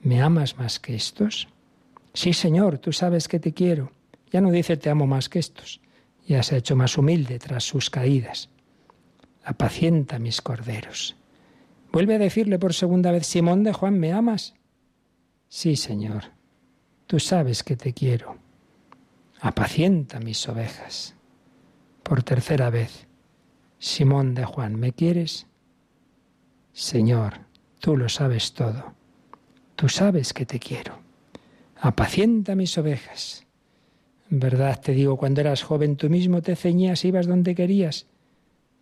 ¿me 0.00 0.22
amas 0.22 0.58
más 0.58 0.80
que 0.80 0.94
estos? 0.94 1.48
Sí, 2.12 2.32
Señor, 2.32 2.78
tú 2.78 2.92
sabes 2.92 3.28
que 3.28 3.38
te 3.38 3.54
quiero. 3.54 3.92
Ya 4.30 4.40
no 4.40 4.50
dice 4.50 4.76
te 4.76 4.90
amo 4.90 5.06
más 5.06 5.28
que 5.28 5.38
estos, 5.38 5.80
ya 6.26 6.42
se 6.42 6.56
ha 6.56 6.58
hecho 6.58 6.74
más 6.74 6.98
humilde 6.98 7.38
tras 7.38 7.64
sus 7.64 7.90
caídas 7.90 8.50
apacienta 9.44 10.18
mis 10.18 10.40
corderos. 10.40 11.16
Vuelve 11.92 12.14
a 12.14 12.18
decirle 12.18 12.58
por 12.58 12.74
segunda 12.74 13.12
vez, 13.12 13.26
Simón 13.26 13.62
de 13.62 13.72
Juan, 13.72 13.98
¿me 14.00 14.12
amas? 14.12 14.54
Sí, 15.48 15.76
Señor, 15.76 16.24
tú 17.06 17.20
sabes 17.20 17.62
que 17.62 17.76
te 17.76 17.92
quiero. 17.92 18.38
Apacienta 19.40 20.18
mis 20.18 20.48
ovejas. 20.48 21.14
Por 22.02 22.22
tercera 22.22 22.70
vez, 22.70 23.06
Simón 23.78 24.34
de 24.34 24.44
Juan, 24.44 24.76
¿me 24.76 24.92
quieres? 24.92 25.46
Señor, 26.72 27.40
tú 27.80 27.96
lo 27.96 28.08
sabes 28.08 28.54
todo. 28.54 28.94
Tú 29.76 29.88
sabes 29.88 30.32
que 30.32 30.46
te 30.46 30.58
quiero. 30.58 30.98
Apacienta 31.76 32.54
mis 32.54 32.76
ovejas. 32.78 33.46
En 34.30 34.40
verdad 34.40 34.80
te 34.80 34.92
digo, 34.92 35.16
cuando 35.16 35.42
eras 35.42 35.62
joven 35.62 35.96
tú 35.96 36.08
mismo 36.08 36.40
te 36.40 36.56
ceñías 36.56 37.04
y 37.04 37.08
ibas 37.08 37.26
donde 37.26 37.54
querías 37.54 38.06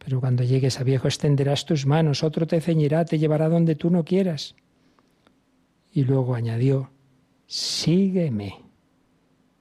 pero 0.05 0.21
cuando 0.21 0.43
llegues 0.43 0.81
a 0.81 0.85
viejo 0.85 1.07
extenderás 1.07 1.65
tus 1.65 1.87
manos, 1.87 2.25
otro 2.25 2.47
te 2.47 2.61
ceñirá, 2.61 3.05
te 3.05 3.19
llevará 3.19 3.49
donde 3.49 3.77
tú 3.77 3.91
no 3.91 4.05
quieras. 4.05 4.57
Y 5.93 6.05
luego 6.05 6.35
añadió, 6.35 6.91
sígueme, 7.47 8.59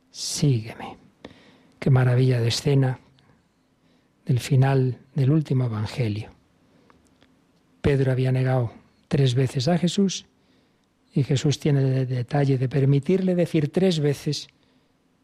sígueme. 0.09 0.97
Qué 1.77 1.89
maravilla 1.89 2.39
de 2.39 2.47
escena 2.47 2.99
del 4.25 4.39
final 4.39 4.97
del 5.13 5.31
último 5.31 5.65
Evangelio. 5.65 6.31
Pedro 7.81 8.11
había 8.11 8.31
negado 8.31 8.71
tres 9.07 9.35
veces 9.35 9.67
a 9.67 9.77
Jesús 9.77 10.25
y 11.13 11.23
Jesús 11.23 11.59
tiene 11.59 11.81
el 11.81 12.07
detalle 12.07 12.57
de 12.57 12.69
permitirle 12.69 13.35
decir 13.35 13.71
tres 13.71 13.99
veces, 13.99 14.47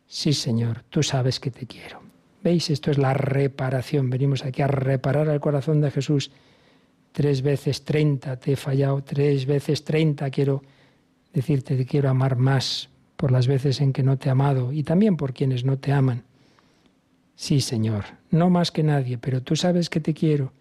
sí 0.08 0.34
Señor, 0.34 0.84
tú 0.90 1.02
sabes 1.02 1.40
que 1.40 1.52
te 1.52 1.66
quiero. 1.66 2.07
¿Veis? 2.48 2.70
Esto 2.70 2.92
es 2.92 2.98
la 2.98 3.14
reparación. 3.14 4.10
Venimos 4.10 4.46
aquí 4.46 4.62
a 4.62 4.68
reparar 4.68 5.28
el 5.28 5.42
corazón 5.42 5.82
de 5.82 5.92
Jesús. 5.92 6.32
Tres 7.12 7.42
veces 7.42 7.84
treinta 7.84 8.38
te 8.38 8.54
he 8.54 8.56
fallado, 8.56 9.04
tres 9.04 9.46
veces 9.46 9.84
treinta 9.84 10.30
quiero 10.30 10.64
decirte 11.34 11.76
te 11.76 11.86
quiero 11.86 12.10
amar 12.10 12.38
más 12.38 12.88
por 13.18 13.34
las 13.34 13.48
veces 13.48 13.82
en 13.82 13.92
que 13.92 14.02
no 14.02 14.18
te 14.18 14.30
he 14.30 14.32
amado 14.32 14.72
y 14.72 14.84
también 14.84 15.18
por 15.18 15.34
quienes 15.34 15.66
no 15.66 15.78
te 15.78 15.92
aman. 15.92 16.24
Sí, 17.36 17.60
Señor, 17.60 18.06
no 18.32 18.50
más 18.50 18.72
que 18.72 18.82
nadie, 18.82 19.18
pero 19.18 19.44
tú 19.44 19.58
sabes 19.58 19.90
que 19.90 20.00
te 20.00 20.14
quiero. 20.14 20.54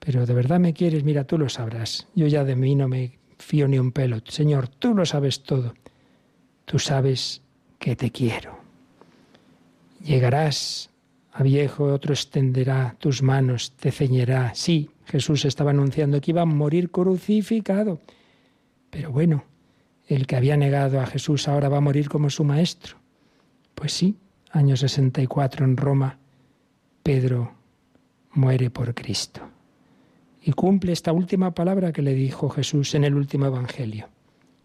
Pero 0.00 0.26
de 0.26 0.34
verdad 0.34 0.58
me 0.58 0.74
quieres, 0.74 1.04
mira, 1.04 1.22
tú 1.22 1.38
lo 1.38 1.48
sabrás. 1.48 2.08
Yo 2.16 2.26
ya 2.26 2.42
de 2.42 2.56
mí 2.56 2.74
no 2.74 2.88
me 2.88 3.16
fío 3.38 3.68
ni 3.68 3.78
un 3.78 3.92
pelo. 3.92 4.18
Señor, 4.26 4.66
tú 4.66 4.92
lo 4.92 5.06
sabes 5.06 5.44
todo. 5.44 5.72
Tú 6.64 6.80
sabes 6.80 7.42
que 7.78 7.94
te 7.94 8.10
quiero. 8.10 8.59
Llegarás 10.02 10.90
a 11.32 11.42
viejo, 11.42 11.84
otro 11.84 12.12
extenderá 12.12 12.96
tus 12.98 13.22
manos, 13.22 13.72
te 13.72 13.92
ceñirá. 13.92 14.54
Sí, 14.54 14.90
Jesús 15.04 15.44
estaba 15.44 15.70
anunciando 15.70 16.20
que 16.20 16.32
iba 16.32 16.42
a 16.42 16.46
morir 16.46 16.90
crucificado. 16.90 18.00
Pero 18.90 19.12
bueno, 19.12 19.44
el 20.06 20.26
que 20.26 20.36
había 20.36 20.56
negado 20.56 21.00
a 21.00 21.06
Jesús 21.06 21.46
ahora 21.48 21.68
va 21.68 21.78
a 21.78 21.82
morir 21.82 22.08
como 22.08 22.30
su 22.30 22.44
maestro. 22.44 22.96
Pues 23.74 23.92
sí, 23.92 24.16
año 24.50 24.76
64 24.76 25.64
en 25.64 25.76
Roma, 25.76 26.18
Pedro 27.02 27.54
muere 28.32 28.70
por 28.70 28.94
Cristo. 28.94 29.40
Y 30.42 30.52
cumple 30.52 30.92
esta 30.92 31.12
última 31.12 31.54
palabra 31.54 31.92
que 31.92 32.02
le 32.02 32.14
dijo 32.14 32.48
Jesús 32.48 32.94
en 32.94 33.04
el 33.04 33.14
último 33.14 33.46
Evangelio. 33.46 34.08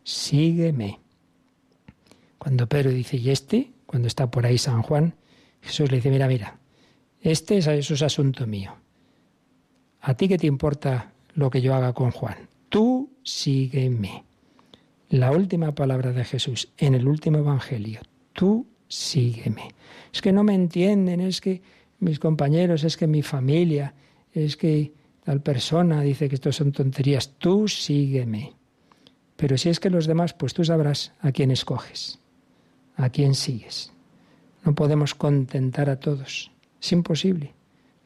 Sígueme. 0.04 1.00
Cuando 2.38 2.67
Pedro 2.67 2.91
dice, 2.91 3.17
¿y 3.17 3.30
este? 3.30 3.71
Cuando 3.86 4.08
está 4.08 4.30
por 4.30 4.45
ahí 4.45 4.58
San 4.58 4.82
Juan, 4.82 5.15
Jesús 5.65 5.89
le 5.89 5.97
dice, 5.97 6.12
mira, 6.12 6.28
mira, 6.28 6.58
este 7.21 7.58
es, 7.58 7.67
eso 7.67 7.95
es 7.95 8.01
asunto 8.04 8.45
mío. 8.45 8.75
¿A 10.01 10.13
ti 10.13 10.28
qué 10.28 10.38
te 10.38 10.45
importa 10.45 11.12
lo 11.34 11.49
que 11.49 11.62
yo 11.62 11.73
haga 11.73 11.91
con 11.93 12.12
Juan? 12.12 12.38
Tú 12.69 13.10
sígueme. 13.23 14.23
La 15.10 15.32
última 15.32 15.73
palabra 15.73 16.12
de 16.12 16.23
Jesús 16.23 16.71
en 16.78 16.93
el 16.93 17.08
último 17.08 17.39
Evangelio. 17.39 18.01
Tú 18.34 18.67
sígueme. 18.88 19.69
Es 20.13 20.21
que 20.21 20.32
no 20.32 20.43
me 20.43 20.54
entienden, 20.54 21.19
es 21.19 21.41
que 21.41 21.62
mis 21.99 22.19
compañeros, 22.19 22.84
es 22.84 22.95
que 22.95 23.08
mi 23.08 23.23
familia, 23.23 23.95
es 24.32 24.56
que 24.56 24.93
tal 25.23 25.41
persona 25.41 26.01
dice 26.01 26.30
que 26.30 26.36
esto 26.36 26.51
son 26.51 26.71
tonterías. 26.71 27.34
Tú 27.39 27.67
sígueme. 27.67 28.54
Pero 29.36 29.58
si 29.58 29.69
es 29.69 29.80
que 29.80 29.89
los 29.89 30.06
demás, 30.06 30.34
pues 30.34 30.54
tú 30.54 30.63
sabrás 30.63 31.13
a 31.21 31.32
quién 31.32 31.49
escoges, 31.49 32.19
a 32.95 33.10
quién 33.10 33.34
sigues. 33.34 33.94
No 34.65 34.73
podemos 34.73 35.13
contentar 35.13 35.89
a 35.89 35.99
todos. 35.99 36.51
Es 36.82 36.91
imposible. 36.91 37.54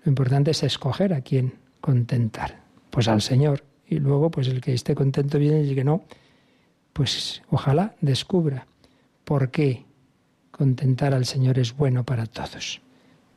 Lo 0.03 0.09
importante 0.09 0.51
es 0.51 0.61
escoger 0.61 1.13
a 1.13 1.21
quién 1.21 1.53
contentar. 1.81 2.61
Pues 2.89 3.07
al 3.07 3.21
Señor. 3.21 3.63
Y 3.87 3.99
luego, 3.99 4.29
pues 4.29 4.47
el 4.49 4.61
que 4.61 4.73
esté 4.73 4.93
contento 4.93 5.39
viene 5.39 5.63
y 5.63 5.69
el 5.69 5.75
que 5.75 5.83
no, 5.83 6.03
pues 6.93 7.41
ojalá 7.49 7.95
descubra 8.01 8.67
por 9.23 9.49
qué 9.49 9.85
contentar 10.51 11.13
al 11.13 11.25
Señor 11.25 11.57
es 11.57 11.75
bueno 11.75 12.03
para 12.03 12.25
todos. 12.25 12.81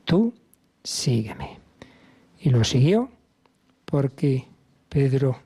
Tú 0.05 0.35
sígueme. 0.83 1.61
Y 2.41 2.51
lo 2.51 2.65
siguió 2.65 3.09
porque 3.85 4.49
Pedro 4.89 5.39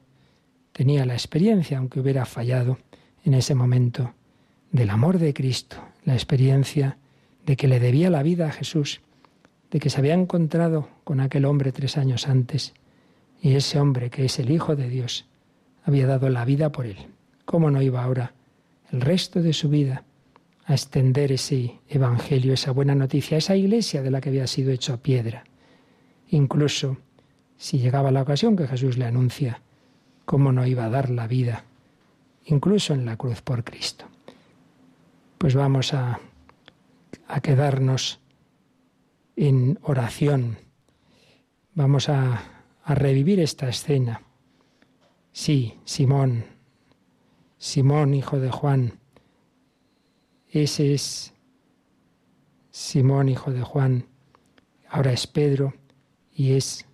tenía 0.73 1.05
la 1.05 1.13
experiencia, 1.13 1.79
aunque 1.79 2.01
hubiera 2.01 2.25
fallado 2.25 2.79
en 3.25 3.35
ese 3.35 3.55
momento, 3.55 4.15
del 4.73 4.91
amor 4.91 5.19
de 5.19 5.35
Cristo, 5.35 5.77
la 6.05 6.15
experiencia 6.15 6.97
de 7.47 7.57
que 7.57 7.69
le 7.69 7.81
debía 7.81 8.11
la 8.11 8.25
vida 8.25 8.49
a 8.49 8.53
Jesús, 8.53 9.01
de 9.71 9.79
que 9.79 9.89
se 9.89 9.99
había 9.99 10.15
encontrado 10.15 10.89
con 11.05 11.21
aquel 11.21 11.45
hombre 11.45 11.73
tres 11.73 11.97
años 11.97 12.29
antes, 12.29 12.75
y 13.41 13.55
ese 13.55 13.79
hombre, 13.79 14.11
que 14.11 14.25
es 14.25 14.39
el 14.41 14.51
Hijo 14.51 14.75
de 14.75 14.89
Dios, 14.89 15.27
había 15.85 16.07
dado 16.07 16.29
la 16.29 16.45
vida 16.45 16.73
por 16.73 16.87
él. 16.87 16.97
¿Cómo 17.45 17.71
no 17.71 17.81
iba 17.81 18.03
ahora 18.03 18.33
el 18.91 19.01
resto 19.01 19.41
de 19.41 19.53
su 19.53 19.69
vida 19.69 20.03
a 20.65 20.73
extender 20.73 21.31
ese 21.31 21.79
Evangelio, 21.89 22.53
esa 22.55 22.73
buena 22.73 22.97
noticia, 22.97 23.39
esa 23.39 23.55
iglesia 23.55 24.03
de 24.03 24.11
la 24.11 24.21
que 24.21 24.31
había 24.31 24.49
sido 24.49 24.73
hecho 24.73 25.01
piedra? 25.01 25.45
Incluso 26.31 26.97
si 27.57 27.79
llegaba 27.79 28.11
la 28.11 28.23
ocasión 28.23 28.57
que 28.57 28.67
Jesús 28.67 28.99
le 28.99 29.05
anuncia, 29.05 29.61
¿cómo 30.25 30.51
no 30.51 30.67
iba 30.67 30.85
a 30.85 30.91
dar 30.91 31.11
la 31.11 31.29
vida, 31.29 31.65
incluso 32.47 32.93
en 32.93 33.05
la 33.05 33.17
cruz 33.17 33.41
por 33.43 33.63
Cristo? 33.63 34.07
Pues 35.39 35.55
vamos 35.55 35.95
a, 35.95 36.19
a 37.27 37.41
quedarnos 37.41 38.21
en 39.37 39.79
oración. 39.83 40.59
Vamos 41.75 42.09
a, 42.09 42.53
revivir 42.89 43.41
esta 43.41 43.69
escena. 43.69 44.23
Sí, 45.33 45.75
Simón, 45.85 46.45
Simón, 47.59 48.15
hijo 48.15 48.39
de 48.39 48.51
Juan. 48.53 49.01
Ese 50.49 50.95
es 50.95 51.35
Simón, 52.71 53.29
hijo 53.29 53.51
de 53.51 53.63
Juan. 53.63 54.07
Ahora 54.89 55.13
es 55.13 55.27
Pedro 55.27 55.75
y 56.33 56.53
es 56.53 56.87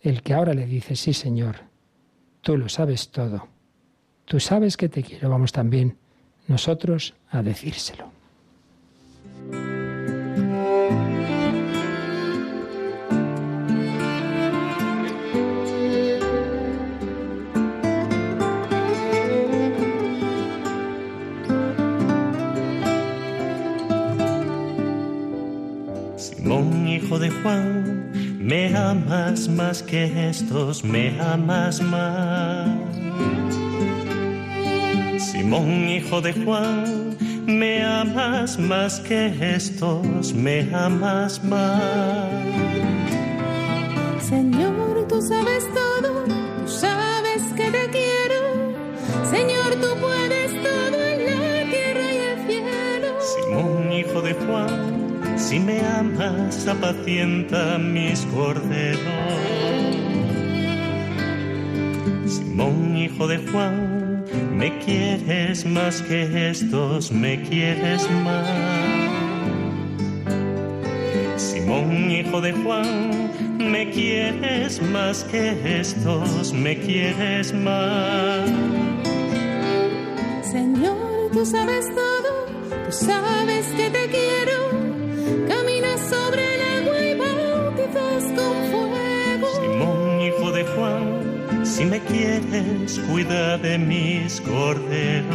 el 0.00 0.22
que 0.22 0.34
ahora 0.34 0.54
le 0.54 0.66
dice, 0.66 0.96
sí, 0.96 1.14
Señor, 1.14 1.56
tú 2.40 2.56
lo 2.56 2.68
sabes 2.68 3.10
todo. 3.10 3.48
Tú 4.24 4.40
sabes 4.40 4.76
que 4.76 4.88
te 4.88 5.04
quiero. 5.04 5.30
Vamos 5.30 5.52
también 5.52 5.98
nosotros 6.48 7.14
a 7.30 7.42
decírselo. 7.42 8.15
Amas 28.90 29.48
más 29.48 29.82
que 29.82 30.28
estos, 30.28 30.84
me 30.84 31.20
amas 31.20 31.80
más. 31.80 32.68
Simón, 35.18 35.88
hijo 35.88 36.20
de 36.20 36.32
Juan, 36.32 37.16
me 37.46 37.84
amas 37.84 38.58
más 38.58 39.00
que 39.00 39.34
estos, 39.56 40.32
me 40.32 40.68
amas 40.72 41.42
más. 41.42 42.30
Señor, 44.20 45.06
tú 45.08 45.20
sabes 45.20 45.64
todo, 45.74 46.24
tú 46.64 46.68
sabes 46.68 47.42
que 47.56 47.70
te 47.76 47.84
quiero. 47.90 48.40
Señor, 49.34 49.70
tú 49.82 49.88
puedes 50.00 50.50
todo 50.62 50.98
en 51.12 51.20
la 51.26 51.70
tierra 51.72 52.06
y 52.12 52.18
el 52.30 52.38
cielo. 52.48 53.08
Simón, 53.20 53.92
hijo 53.92 54.22
de 54.22 54.34
Juan 54.34 54.85
si 55.46 55.60
me 55.60 55.80
amas, 55.80 56.66
apacienta 56.66 57.78
mis 57.78 58.22
corderos. 58.34 58.98
Simón, 62.26 62.96
hijo 62.96 63.28
de 63.28 63.38
Juan, 63.38 64.24
me 64.52 64.76
quieres 64.80 65.64
más 65.64 66.02
que 66.02 66.50
estos, 66.50 67.12
me 67.12 67.40
quieres 67.42 68.10
más. 68.24 68.48
Simón, 71.36 72.10
hijo 72.10 72.40
de 72.40 72.52
Juan, 72.52 73.30
me 73.58 73.88
quieres 73.90 74.82
más 74.82 75.22
que 75.22 75.80
estos, 75.80 76.52
me 76.52 76.76
quieres 76.76 77.54
más. 77.54 78.50
Señor, 80.42 81.30
tú 81.32 81.46
sabes 81.46 81.86
todo, 81.94 82.46
tú 82.86 82.90
sabes 82.90 83.66
que 83.76 83.90
te 83.90 84.08
quiero 84.08 84.25
si 91.76 91.84
me 91.84 92.00
quieres, 92.00 92.98
cuida 93.06 93.58
de 93.58 93.76
mis 93.76 94.40
corderos. 94.40 95.26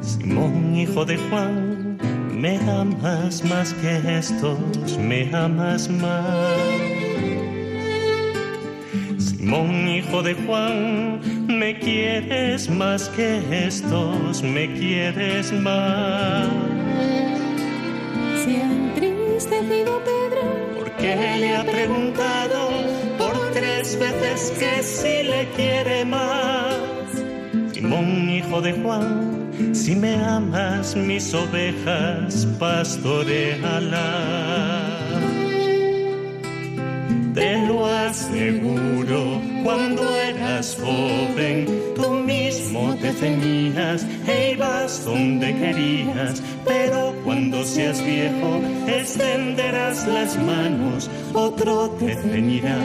Simón, 0.00 0.74
hijo 0.74 1.04
de 1.04 1.18
Juan, 1.18 1.98
me 2.32 2.56
amas 2.56 3.44
más 3.44 3.74
que 3.74 4.18
estos, 4.18 4.96
me 4.98 5.28
amas 5.36 5.90
más. 5.90 6.48
Simón, 9.18 9.86
hijo 9.86 10.22
de 10.22 10.32
Juan, 10.32 11.20
me 11.48 11.78
quieres 11.78 12.70
más 12.70 13.10
que 13.10 13.66
estos, 13.66 14.42
me 14.42 14.72
quieres 14.72 15.52
más. 15.52 16.48
Se 18.42 18.56
ha 18.56 18.72
entristecido 18.72 20.00
Pedro, 20.02 20.42
porque 20.78 21.36
le 21.40 21.56
ha 21.56 21.62
preguntado 21.62 22.59
veces 23.80 24.52
que 24.58 24.82
si 24.82 25.22
le 25.22 25.48
quiere 25.56 26.04
más. 26.04 26.76
Simón, 27.72 28.28
hijo 28.28 28.60
de 28.60 28.72
Juan, 28.74 29.50
si 29.72 29.96
me 29.96 30.14
amas, 30.16 30.94
mis 30.94 31.32
ovejas 31.32 32.46
pastoreala. 32.58 34.08
Te 37.34 37.66
lo 37.66 37.86
aseguro, 37.86 39.40
cuando 39.64 40.14
eras 40.14 40.76
joven, 40.78 41.66
tú 41.96 42.19
te 43.00 43.12
ceñías 43.12 44.06
e 44.26 44.52
ibas 44.52 45.04
donde 45.04 45.54
querías, 45.54 46.42
pero 46.64 47.14
cuando 47.24 47.64
seas 47.64 48.04
viejo, 48.04 48.60
extenderás 48.86 50.06
las 50.06 50.36
manos, 50.42 51.10
otro 51.32 51.90
te 51.98 52.14
ceñirá 52.16 52.78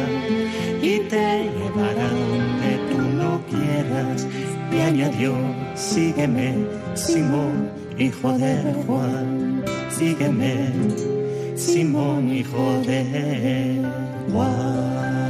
y 0.81 0.99
te 1.09 1.49
llevará 1.55 2.09
donde 2.09 2.71
tú 2.89 3.01
no 3.19 3.41
quieras. 3.49 4.27
Y 4.71 4.79
añadió, 4.79 5.33
sígueme, 5.75 6.67
Simón, 6.95 7.69
hijo 7.97 8.37
de 8.37 8.73
Juan, 8.85 9.63
sígueme, 9.89 10.71
Simón, 11.55 12.33
hijo 12.33 12.81
de 12.85 13.81
Juan. 14.31 15.24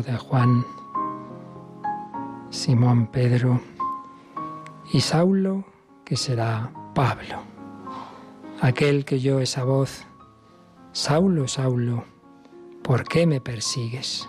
De 0.00 0.16
Juan, 0.16 0.64
Simón 2.48 3.08
Pedro, 3.08 3.60
y 4.92 5.00
Saulo, 5.00 5.64
que 6.04 6.16
será 6.16 6.72
Pablo, 6.94 7.42
aquel 8.60 9.04
que 9.04 9.16
oyó 9.16 9.40
esa 9.40 9.64
voz, 9.64 10.04
Saulo, 10.92 11.46
Saulo, 11.46 12.04
¿por 12.82 13.04
qué 13.04 13.26
me 13.26 13.40
persigues? 13.40 14.26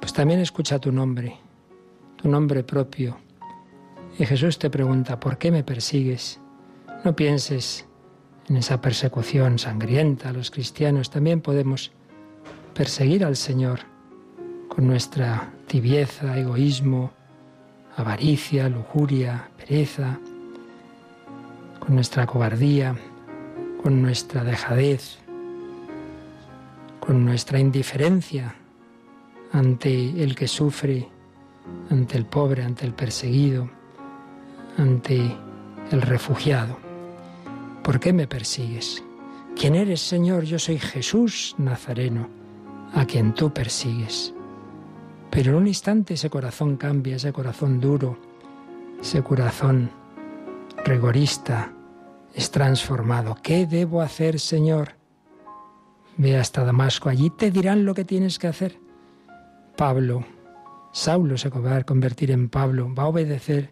Pues 0.00 0.12
también 0.12 0.40
escucha 0.40 0.80
tu 0.80 0.90
nombre, 0.90 1.38
tu 2.16 2.28
nombre 2.28 2.64
propio. 2.64 3.18
Y 4.18 4.26
Jesús 4.26 4.58
te 4.58 4.68
pregunta, 4.68 5.20
¿por 5.20 5.38
qué 5.38 5.52
me 5.52 5.62
persigues? 5.62 6.40
No 7.04 7.14
pienses 7.14 7.86
en 8.48 8.56
esa 8.56 8.80
persecución 8.80 9.58
sangrienta 9.58 10.32
los 10.32 10.50
cristianos. 10.50 11.10
También 11.10 11.40
podemos 11.40 11.92
perseguir 12.74 13.24
al 13.24 13.36
Señor 13.36 13.89
con 14.70 14.86
nuestra 14.86 15.50
tibieza, 15.66 16.38
egoísmo, 16.38 17.10
avaricia, 17.96 18.68
lujuria, 18.68 19.50
pereza, 19.58 20.18
con 21.80 21.96
nuestra 21.96 22.24
cobardía, 22.24 22.94
con 23.82 24.00
nuestra 24.00 24.44
dejadez, 24.44 25.18
con 27.00 27.24
nuestra 27.24 27.58
indiferencia 27.58 28.54
ante 29.52 30.22
el 30.22 30.36
que 30.36 30.46
sufre, 30.46 31.08
ante 31.90 32.16
el 32.16 32.24
pobre, 32.24 32.62
ante 32.62 32.86
el 32.86 32.94
perseguido, 32.94 33.68
ante 34.78 35.36
el 35.90 36.00
refugiado. 36.00 36.78
¿Por 37.82 37.98
qué 37.98 38.12
me 38.12 38.28
persigues? 38.28 39.02
¿Quién 39.58 39.74
eres, 39.74 40.00
Señor? 40.00 40.44
Yo 40.44 40.60
soy 40.60 40.78
Jesús 40.78 41.56
Nazareno, 41.58 42.28
a 42.94 43.04
quien 43.04 43.34
tú 43.34 43.52
persigues. 43.52 44.32
Pero 45.30 45.52
en 45.52 45.56
un 45.56 45.66
instante 45.68 46.14
ese 46.14 46.28
corazón 46.28 46.76
cambia, 46.76 47.16
ese 47.16 47.32
corazón 47.32 47.80
duro, 47.80 48.18
ese 49.00 49.22
corazón 49.22 49.90
rigorista 50.84 51.72
es 52.34 52.50
transformado. 52.50 53.36
¿Qué 53.42 53.66
debo 53.66 54.02
hacer, 54.02 54.40
Señor? 54.40 54.94
Ve 56.16 56.36
hasta 56.36 56.64
Damasco, 56.64 57.08
allí 57.08 57.30
te 57.30 57.50
dirán 57.50 57.84
lo 57.84 57.94
que 57.94 58.04
tienes 58.04 58.38
que 58.38 58.48
hacer. 58.48 58.78
Pablo, 59.76 60.24
Saulo 60.92 61.38
se 61.38 61.48
va 61.48 61.76
a 61.76 61.84
convertir 61.84 62.30
en 62.30 62.48
Pablo, 62.48 62.92
va 62.92 63.04
a 63.04 63.08
obedecer, 63.08 63.70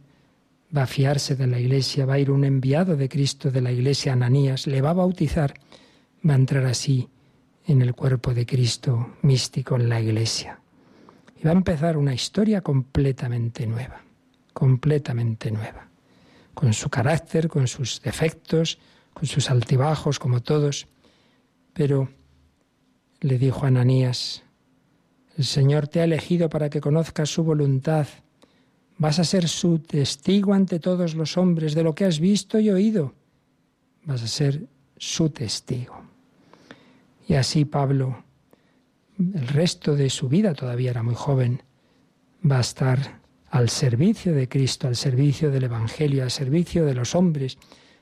va 0.75 0.83
a 0.83 0.87
fiarse 0.87 1.35
de 1.35 1.47
la 1.47 1.59
iglesia, 1.59 2.07
va 2.07 2.15
a 2.15 2.19
ir 2.19 2.31
un 2.31 2.45
enviado 2.45 2.97
de 2.97 3.09
Cristo 3.09 3.51
de 3.51 3.61
la 3.61 3.73
iglesia, 3.73 4.13
Ananías, 4.13 4.67
le 4.67 4.81
va 4.81 4.91
a 4.91 4.95
bautizar, 4.95 5.55
va 6.27 6.35
a 6.35 6.37
entrar 6.37 6.65
así 6.67 7.09
en 7.67 7.83
el 7.83 7.95
cuerpo 7.95 8.33
de 8.33 8.47
Cristo 8.47 9.17
místico 9.23 9.77
en 9.77 9.89
la 9.89 10.01
iglesia. 10.01 10.58
Y 11.41 11.45
va 11.45 11.51
a 11.51 11.55
empezar 11.55 11.97
una 11.97 12.15
historia 12.15 12.61
completamente 12.63 13.67
nueva, 13.67 14.03
completamente 14.53 15.51
nueva, 15.51 15.89
con 16.53 16.73
su 16.73 16.91
carácter, 16.91 17.49
con 17.49 17.69
sus 17.69 18.03
defectos, 18.03 18.79
con 19.15 19.27
sus 19.27 19.51
altibajos, 19.51 20.19
como 20.19 20.43
todos. 20.43 20.89
Pero 21.73 22.09
le 23.21 23.39
dijo 23.39 23.65
a 23.65 23.69
Ananías, 23.69 24.43
el 25.37 25.45
Señor 25.45 25.87
te 25.87 26.01
ha 26.01 26.05
elegido 26.05 26.49
para 26.49 26.69
que 26.69 26.81
conozcas 26.81 27.31
su 27.31 27.45
voluntad. 27.45 28.09
Vas 28.97 29.21
a 29.21 29.25
ser 29.25 29.49
su 29.49 29.79
testigo 29.79 30.53
ante 30.53 30.81
todos 30.81 31.15
los 31.15 31.37
hombres 31.37 31.75
de 31.75 31.85
lo 31.85 31.95
que 31.95 32.05
has 32.05 32.19
visto 32.19 32.59
y 32.59 32.71
oído. 32.71 33.15
Vas 34.05 34.25
a 34.25 34.27
ser 34.27 34.67
su 34.97 35.31
testigo. 35.31 36.03
Y 37.29 37.35
así 37.35 37.65
Pablo 37.65 38.25
el 39.19 39.49
resto 39.49 39.97
de 39.97 40.11
su 40.11 40.29
vida, 40.29 40.55
todavía 40.55 40.91
era 40.91 41.03
muy 41.03 41.15
joven, 41.15 41.63
va 42.49 42.59
a 42.59 42.61
estar 42.61 43.21
al 43.51 43.69
servicio 43.69 44.33
de 44.33 44.49
Cristo, 44.49 44.87
al 44.87 44.97
servicio 44.97 45.51
del 45.51 45.65
Evangelio, 45.65 46.23
al 46.23 46.31
servicio 46.31 46.85
de 46.85 46.95
los 46.95 47.15
hombres, 47.15 47.59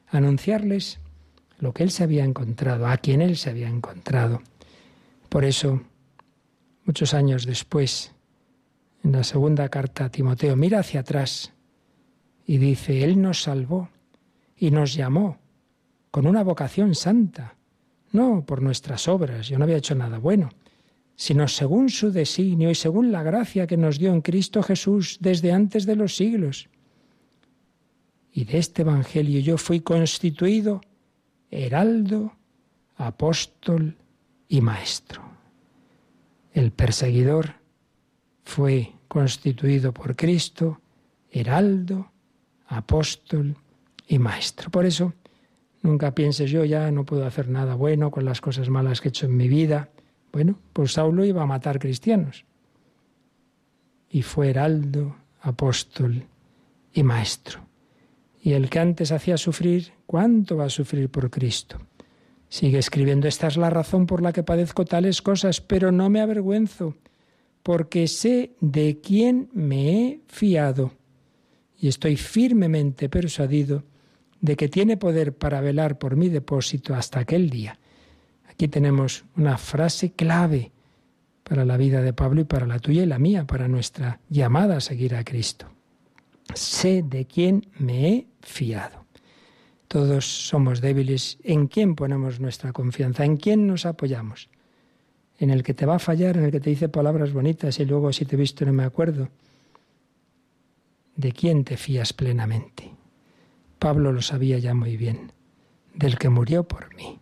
anunciarles 0.08 1.00
lo 1.58 1.72
que 1.72 1.82
él 1.82 1.90
se 1.90 2.04
había 2.04 2.24
encontrado, 2.24 2.86
a 2.86 2.96
quien 2.98 3.22
él 3.22 3.36
se 3.36 3.50
había 3.50 3.68
encontrado. 3.68 4.42
Por 5.28 5.44
eso, 5.44 5.82
muchos 6.84 7.14
años 7.14 7.46
después, 7.46 8.12
en 9.02 9.12
la 9.12 9.24
segunda 9.24 9.68
carta 9.68 10.06
a 10.06 10.10
Timoteo, 10.10 10.56
mira 10.56 10.80
hacia 10.80 11.00
atrás 11.00 11.52
y 12.44 12.58
dice, 12.58 13.04
Él 13.04 13.20
nos 13.20 13.42
salvó 13.42 13.88
y 14.56 14.70
nos 14.70 14.94
llamó 14.94 15.38
con 16.10 16.26
una 16.26 16.42
vocación 16.42 16.94
santa, 16.94 17.56
no 18.12 18.44
por 18.44 18.62
nuestras 18.62 19.08
obras, 19.08 19.48
yo 19.48 19.58
no 19.58 19.64
había 19.64 19.76
hecho 19.76 19.94
nada 19.94 20.18
bueno, 20.18 20.50
sino 21.16 21.48
según 21.48 21.88
su 21.88 22.12
designio 22.12 22.70
y 22.70 22.74
según 22.74 23.10
la 23.10 23.22
gracia 23.22 23.66
que 23.66 23.78
nos 23.78 23.98
dio 23.98 24.12
en 24.12 24.20
Cristo 24.20 24.62
Jesús 24.62 25.16
desde 25.20 25.50
antes 25.50 25.86
de 25.86 25.96
los 25.96 26.14
siglos. 26.14 26.68
Y 28.32 28.44
de 28.44 28.58
este 28.58 28.82
Evangelio 28.82 29.40
yo 29.40 29.56
fui 29.56 29.80
constituido 29.80 30.82
heraldo, 31.50 32.36
apóstol 32.96 33.96
y 34.46 34.60
maestro. 34.60 35.22
El 36.52 36.70
perseguidor 36.70 37.54
fue 38.44 38.92
constituido 39.08 39.92
por 39.92 40.16
Cristo 40.16 40.80
heraldo, 41.30 42.12
apóstol 42.66 43.56
y 44.06 44.18
maestro. 44.18 44.70
Por 44.70 44.84
eso, 44.84 45.14
nunca 45.80 46.14
pienses 46.14 46.50
yo 46.50 46.64
ya 46.64 46.90
no 46.90 47.04
puedo 47.04 47.24
hacer 47.24 47.48
nada 47.48 47.74
bueno 47.74 48.10
con 48.10 48.26
las 48.26 48.42
cosas 48.42 48.68
malas 48.68 49.00
que 49.00 49.08
he 49.08 49.10
hecho 49.10 49.26
en 49.26 49.36
mi 49.36 49.48
vida 49.48 49.90
bueno, 50.36 50.58
pues 50.74 50.92
Saulo 50.92 51.24
iba 51.24 51.40
a 51.40 51.46
matar 51.46 51.78
cristianos. 51.78 52.44
Y 54.10 54.20
fue 54.20 54.50
heraldo, 54.50 55.16
apóstol 55.40 56.24
y 56.92 57.02
maestro. 57.02 57.60
Y 58.42 58.52
el 58.52 58.68
que 58.68 58.78
antes 58.78 59.12
hacía 59.12 59.38
sufrir, 59.38 59.94
¿cuánto 60.04 60.58
va 60.58 60.66
a 60.66 60.68
sufrir 60.68 61.08
por 61.08 61.30
Cristo? 61.30 61.78
Sigue 62.50 62.76
escribiendo, 62.76 63.26
esta 63.26 63.46
es 63.46 63.56
la 63.56 63.70
razón 63.70 64.04
por 64.04 64.20
la 64.20 64.34
que 64.34 64.42
padezco 64.42 64.84
tales 64.84 65.22
cosas, 65.22 65.62
pero 65.62 65.90
no 65.90 66.10
me 66.10 66.20
avergüenzo, 66.20 66.96
porque 67.62 68.06
sé 68.06 68.50
de 68.60 69.00
quién 69.00 69.48
me 69.54 69.88
he 69.88 70.20
fiado 70.26 70.92
y 71.80 71.88
estoy 71.88 72.18
firmemente 72.18 73.08
persuadido 73.08 73.84
de 74.42 74.54
que 74.54 74.68
tiene 74.68 74.98
poder 74.98 75.34
para 75.34 75.62
velar 75.62 75.98
por 75.98 76.14
mi 76.14 76.28
depósito 76.28 76.94
hasta 76.94 77.20
aquel 77.20 77.48
día. 77.48 77.78
Aquí 78.56 78.68
tenemos 78.68 79.26
una 79.36 79.58
frase 79.58 80.12
clave 80.12 80.72
para 81.42 81.66
la 81.66 81.76
vida 81.76 82.00
de 82.00 82.14
Pablo 82.14 82.40
y 82.40 82.44
para 82.44 82.66
la 82.66 82.78
tuya 82.78 83.02
y 83.02 83.06
la 83.06 83.18
mía, 83.18 83.46
para 83.46 83.68
nuestra 83.68 84.18
llamada 84.30 84.78
a 84.78 84.80
seguir 84.80 85.14
a 85.14 85.24
Cristo. 85.24 85.66
Sé 86.54 87.02
de 87.02 87.26
quién 87.26 87.66
me 87.78 88.08
he 88.08 88.26
fiado. 88.40 89.04
Todos 89.88 90.24
somos 90.24 90.80
débiles. 90.80 91.36
¿En 91.42 91.66
quién 91.66 91.94
ponemos 91.94 92.40
nuestra 92.40 92.72
confianza? 92.72 93.26
¿En 93.26 93.36
quién 93.36 93.66
nos 93.66 93.84
apoyamos? 93.84 94.48
¿En 95.38 95.50
el 95.50 95.62
que 95.62 95.74
te 95.74 95.84
va 95.84 95.96
a 95.96 95.98
fallar, 95.98 96.38
en 96.38 96.44
el 96.44 96.50
que 96.50 96.60
te 96.60 96.70
dice 96.70 96.88
palabras 96.88 97.34
bonitas 97.34 97.78
y 97.78 97.84
luego 97.84 98.10
si 98.10 98.24
te 98.24 98.36
he 98.36 98.38
visto 98.38 98.64
no 98.64 98.72
me 98.72 98.84
acuerdo? 98.84 99.28
¿De 101.14 101.30
quién 101.32 101.62
te 101.62 101.76
fías 101.76 102.14
plenamente? 102.14 102.90
Pablo 103.78 104.12
lo 104.12 104.22
sabía 104.22 104.56
ya 104.56 104.72
muy 104.72 104.96
bien, 104.96 105.30
del 105.94 106.16
que 106.16 106.30
murió 106.30 106.66
por 106.66 106.94
mí. 106.94 107.20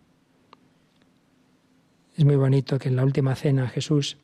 Es 2.15 2.23
muy 2.23 2.37
bonito 2.37 2.79
que 2.79 2.87
en 2.87 2.95
la 2.95 3.03
última 3.03 3.35
cena 3.35 3.67
Jesús 3.67 4.17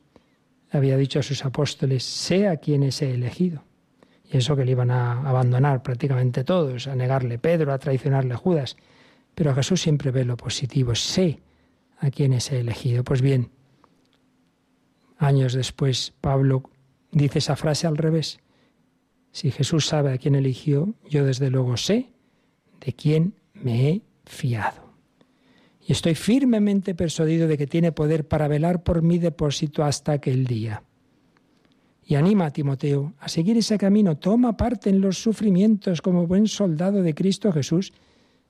había 0.70 0.96
dicho 0.96 1.18
a 1.18 1.22
sus 1.22 1.44
apóstoles, 1.44 2.02
sé 2.02 2.48
a 2.48 2.56
quienes 2.56 3.02
he 3.02 3.12
elegido. 3.12 3.64
Y 4.30 4.38
eso 4.38 4.56
que 4.56 4.64
le 4.64 4.70
iban 4.70 4.90
a 4.90 5.28
abandonar 5.28 5.82
prácticamente 5.82 6.42
todos, 6.42 6.86
a 6.86 6.96
negarle 6.96 7.38
Pedro, 7.38 7.72
a 7.72 7.78
traicionarle 7.78 8.32
a 8.32 8.38
Judas. 8.38 8.76
Pero 9.34 9.54
Jesús 9.54 9.82
siempre 9.82 10.10
ve 10.10 10.24
lo 10.24 10.38
positivo, 10.38 10.94
sé 10.94 11.40
a 11.98 12.10
quienes 12.10 12.50
he 12.50 12.60
elegido. 12.60 13.04
Pues 13.04 13.20
bien, 13.20 13.50
años 15.18 15.52
después 15.52 16.14
Pablo 16.22 16.62
dice 17.10 17.40
esa 17.40 17.56
frase 17.56 17.86
al 17.86 17.98
revés. 17.98 18.40
Si 19.32 19.50
Jesús 19.50 19.86
sabe 19.86 20.14
a 20.14 20.18
quién 20.18 20.34
eligió, 20.34 20.94
yo 21.10 21.26
desde 21.26 21.50
luego 21.50 21.76
sé 21.76 22.08
de 22.80 22.94
quién 22.94 23.34
me 23.52 23.88
he 23.88 24.02
fiado 24.24 24.81
y 25.84 25.92
estoy 25.92 26.14
firmemente 26.14 26.94
persuadido 26.94 27.48
de 27.48 27.58
que 27.58 27.66
tiene 27.66 27.92
poder 27.92 28.26
para 28.26 28.48
velar 28.48 28.82
por 28.82 29.02
mi 29.02 29.18
depósito 29.18 29.84
hasta 29.84 30.12
aquel 30.12 30.46
día. 30.46 30.84
Y 32.04 32.14
anima 32.14 32.46
a 32.46 32.52
Timoteo 32.52 33.14
a 33.18 33.28
seguir 33.28 33.56
ese 33.56 33.78
camino, 33.78 34.16
toma 34.16 34.56
parte 34.56 34.90
en 34.90 35.00
los 35.00 35.18
sufrimientos 35.18 36.02
como 36.02 36.26
buen 36.26 36.46
soldado 36.46 37.02
de 37.02 37.14
Cristo 37.14 37.52
Jesús. 37.52 37.92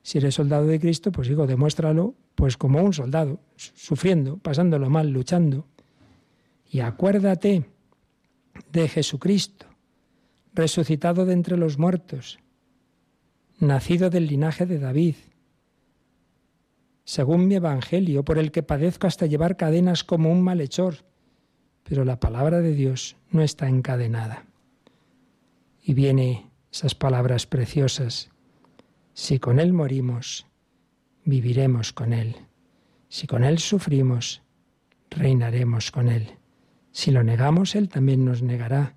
Si 0.01 0.17
eres 0.17 0.35
soldado 0.35 0.67
de 0.67 0.79
Cristo, 0.79 1.11
pues 1.11 1.27
digo, 1.27 1.47
demuéstralo 1.47 2.15
pues 2.35 2.57
como 2.57 2.81
un 2.83 2.93
soldado, 2.93 3.39
sufriendo, 3.55 4.37
pasándolo 4.37 4.89
mal, 4.89 5.09
luchando. 5.09 5.67
Y 6.69 6.79
acuérdate 6.79 7.65
de 8.71 8.87
Jesucristo, 8.87 9.67
resucitado 10.53 11.25
de 11.25 11.33
entre 11.33 11.57
los 11.57 11.77
muertos, 11.77 12.39
nacido 13.59 14.09
del 14.09 14.27
linaje 14.27 14.65
de 14.65 14.79
David, 14.79 15.15
según 17.05 17.47
mi 17.47 17.55
evangelio, 17.55 18.23
por 18.23 18.37
el 18.37 18.51
que 18.51 18.63
padezco 18.63 19.07
hasta 19.07 19.25
llevar 19.25 19.57
cadenas 19.57 20.03
como 20.03 20.31
un 20.31 20.41
malhechor. 20.41 21.05
Pero 21.83 22.05
la 22.05 22.19
palabra 22.19 22.61
de 22.61 22.73
Dios 22.73 23.17
no 23.29 23.41
está 23.41 23.67
encadenada. 23.67 24.45
Y 25.81 25.93
viene 25.93 26.49
esas 26.71 26.95
palabras 26.95 27.45
preciosas. 27.45 28.29
Si 29.13 29.39
con 29.39 29.59
Él 29.59 29.73
morimos, 29.73 30.47
viviremos 31.25 31.91
con 31.91 32.13
Él. 32.13 32.35
Si 33.09 33.27
con 33.27 33.43
Él 33.43 33.59
sufrimos, 33.59 34.41
reinaremos 35.09 35.91
con 35.91 36.07
Él. 36.07 36.37
Si 36.91 37.11
lo 37.11 37.23
negamos, 37.23 37.75
Él 37.75 37.89
también 37.89 38.23
nos 38.23 38.41
negará. 38.41 38.95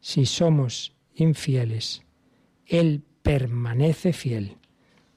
Si 0.00 0.26
somos 0.26 0.96
infieles, 1.14 2.02
Él 2.66 3.04
permanece 3.22 4.12
fiel, 4.12 4.58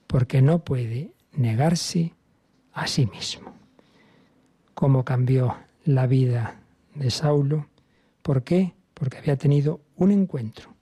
porque 0.08 0.42
no 0.42 0.64
puede 0.64 1.14
negarse 1.34 2.14
a 2.80 2.88
sí 2.88 3.06
mismo. 3.06 3.54
¿Cómo 4.74 5.04
cambió 5.04 5.58
la 5.84 6.08
vida 6.08 6.62
de 6.96 7.12
Saulo? 7.12 7.68
¿Por 8.22 8.44
qué? 8.44 8.74
Porque 8.94 9.18
había 9.18 9.36
tenido 9.36 9.82
un 9.98 10.12
encuentro. 10.12 10.74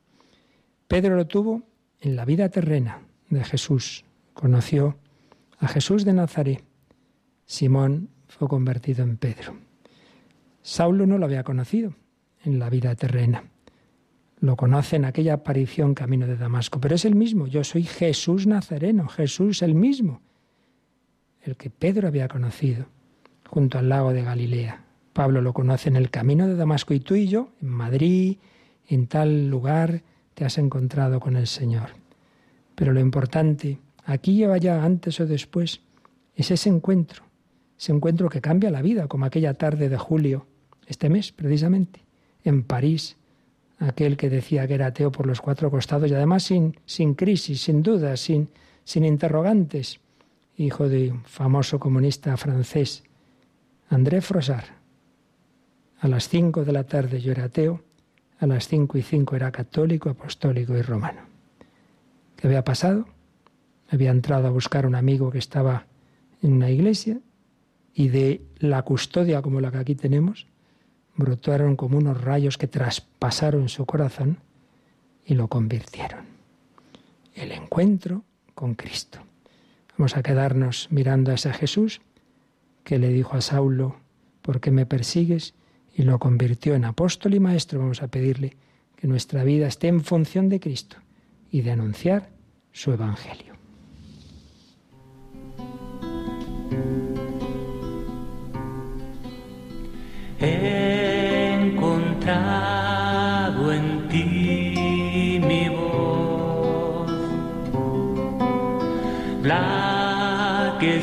Pedro 0.88 1.16
lo 1.16 1.26
tuvo 1.26 1.64
en 2.00 2.16
la 2.16 2.24
vida 2.24 2.50
terrena 2.50 3.02
de 3.30 3.44
Jesús. 3.44 4.06
Conoció 4.36 4.98
a 5.58 5.68
Jesús 5.68 6.06
de 6.06 6.14
Nazaret. 6.14 6.64
Simón 7.46 8.10
fue 8.28 8.48
convertido 8.48 9.04
en 9.04 9.18
Pedro. 9.18 9.58
Saulo 10.62 11.08
no 11.08 11.18
lo 11.18 11.26
había 11.26 11.44
conocido 11.44 11.96
en 12.44 12.60
la 12.60 12.70
vida 12.70 12.94
terrena. 12.96 13.44
Lo 14.40 14.56
conoce 14.56 14.98
en 14.98 15.06
aquella 15.06 15.34
aparición 15.34 15.96
camino 15.96 16.28
de 16.28 16.38
Damasco, 16.38 16.80
pero 16.80 16.94
es 16.94 17.06
el 17.06 17.16
mismo. 17.16 17.48
Yo 17.48 17.64
soy 17.64 17.84
Jesús 17.84 18.46
Nazareno, 18.46 19.08
Jesús 19.08 19.64
el 19.64 19.74
mismo, 19.74 20.22
el 21.48 21.58
que 21.58 21.70
Pedro 21.70 22.08
había 22.08 22.28
conocido 22.28 22.86
junto 23.48 23.80
al 23.80 23.90
lago 23.90 24.14
de 24.14 24.24
Galilea. 24.24 24.84
Pablo 25.14 25.42
lo 25.42 25.54
conoce 25.54 25.90
en 25.90 25.96
el 25.96 26.10
camino 26.10 26.48
de 26.48 26.56
Damasco 26.56 26.94
y 26.94 27.00
tú 27.00 27.16
y 27.16 27.28
yo, 27.28 27.50
en 27.62 27.70
Madrid, 27.70 28.38
en 28.88 29.08
tal 29.08 29.50
lugar, 29.50 30.04
te 30.34 30.46
has 30.46 30.58
encontrado 30.58 31.20
con 31.20 31.36
el 31.36 31.48
Señor. 31.48 31.90
Pero 32.76 32.94
lo 32.94 33.00
importante, 33.00 33.80
aquí 34.06 34.44
o 34.46 34.54
allá, 34.54 34.84
antes 34.84 35.20
o 35.20 35.26
después, 35.26 35.82
es 36.36 36.52
ese 36.52 36.70
encuentro, 36.70 37.24
ese 37.78 37.92
encuentro 37.92 38.30
que 38.30 38.42
cambia 38.42 38.70
la 38.70 38.84
vida, 38.84 39.08
como 39.08 39.26
aquella 39.26 39.56
tarde 39.56 39.90
de 39.90 39.98
julio, 39.98 40.46
este 40.86 41.10
mes 41.10 41.32
precisamente, 41.32 42.02
en 42.44 42.64
París, 42.64 43.18
aquel 43.80 44.18
que 44.18 44.30
decía 44.30 44.68
que 44.68 44.76
era 44.76 44.88
ateo 44.88 45.12
por 45.12 45.26
los 45.26 45.42
cuatro 45.42 45.72
costados 45.72 46.10
y 46.10 46.14
además 46.14 46.44
sin, 46.44 46.80
sin 46.86 47.16
crisis, 47.16 47.62
sin 47.62 47.82
dudas, 47.82 48.20
sin, 48.20 48.50
sin 48.84 49.04
interrogantes, 49.04 50.00
hijo 50.58 50.90
de 50.90 51.12
un 51.12 51.24
famoso 51.24 51.80
comunista 51.80 52.36
francés, 52.36 53.04
André 53.90 54.22
Frossard. 54.22 54.66
A 56.00 56.08
las 56.08 56.28
cinco 56.28 56.66
de 56.66 56.72
la 56.74 56.84
tarde 56.84 57.22
yo 57.22 57.32
era 57.32 57.46
ateo, 57.46 57.84
a 58.40 58.48
las 58.48 58.68
cinco 58.68 58.98
y 58.98 59.04
cinco 59.04 59.36
era 59.36 59.52
católico, 59.52 60.10
apostólico 60.10 60.76
y 60.76 60.82
romano. 60.82 61.22
¿Qué 62.36 62.48
había 62.48 62.64
pasado? 62.64 63.08
Había 63.90 64.12
entrado 64.12 64.48
a 64.48 64.52
buscar 64.52 64.86
un 64.86 64.96
amigo 64.96 65.32
que 65.32 65.40
estaba 65.40 65.86
en 66.42 66.54
una 66.54 66.70
iglesia 66.70 67.20
y 67.94 68.10
de 68.10 68.42
la 68.58 68.82
custodia 68.82 69.42
como 69.42 69.62
la 69.62 69.72
que 69.72 69.78
aquí 69.78 69.96
tenemos, 69.96 70.48
brotaron 71.16 71.76
como 71.76 71.98
unos 71.98 72.22
rayos 72.22 72.58
que 72.58 72.68
traspasaron 72.68 73.70
su 73.70 73.86
corazón 73.86 74.38
y 75.26 75.36
lo 75.36 75.48
convirtieron. 75.48 76.26
El 77.36 77.52
encuentro 77.52 78.24
con 78.54 78.76
Cristo. 78.76 79.20
Vamos 79.98 80.16
a 80.16 80.24
quedarnos 80.24 80.88
mirando 80.92 81.32
a 81.32 81.36
ese 81.36 81.52
Jesús 81.54 82.02
que 82.84 83.00
le 83.00 83.10
dijo 83.10 83.36
a 83.36 83.42
Saulo, 83.42 83.98
¿por 84.42 84.60
qué 84.62 84.72
me 84.72 84.86
persigues? 84.86 85.56
Y 85.96 86.04
lo 86.04 86.20
convirtió 86.20 86.76
en 86.76 86.86
apóstol 86.86 87.34
y 87.34 87.40
maestro. 87.40 87.80
Vamos 87.80 88.04
a 88.04 88.08
pedirle 88.08 88.56
que 88.96 89.08
nuestra 89.08 89.44
vida 89.44 89.68
esté 89.68 89.88
en 89.88 90.04
función 90.04 90.50
de 90.50 90.60
Cristo 90.60 90.98
y 91.50 91.62
de 91.62 91.72
anunciar 91.72 92.30
su 92.72 92.92
Evangelio. 92.92 93.58
en 100.40 100.87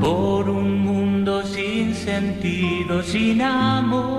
por 0.00 0.48
un 0.48 0.68
mundo 0.84 1.42
sin 1.42 1.94
sentido, 1.94 3.02
sin 3.02 3.42
amor 3.42 4.16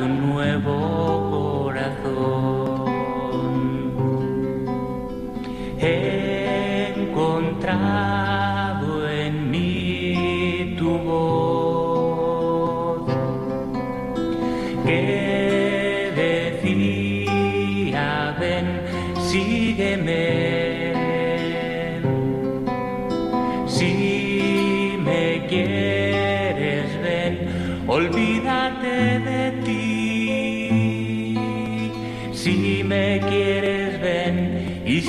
un 0.00 0.30
nuevo 0.30 1.15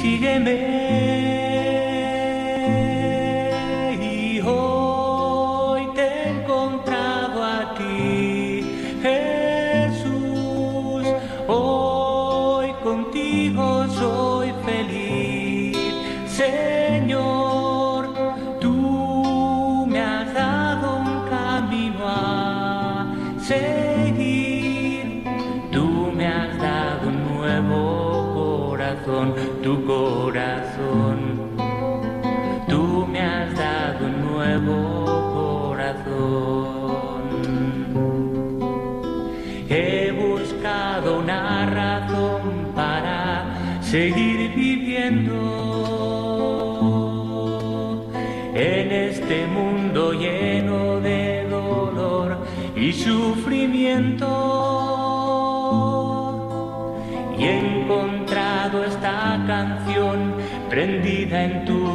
sígueme. 0.01 0.76
Prendida 60.87 61.43
en 61.43 61.65
tu 61.65 61.86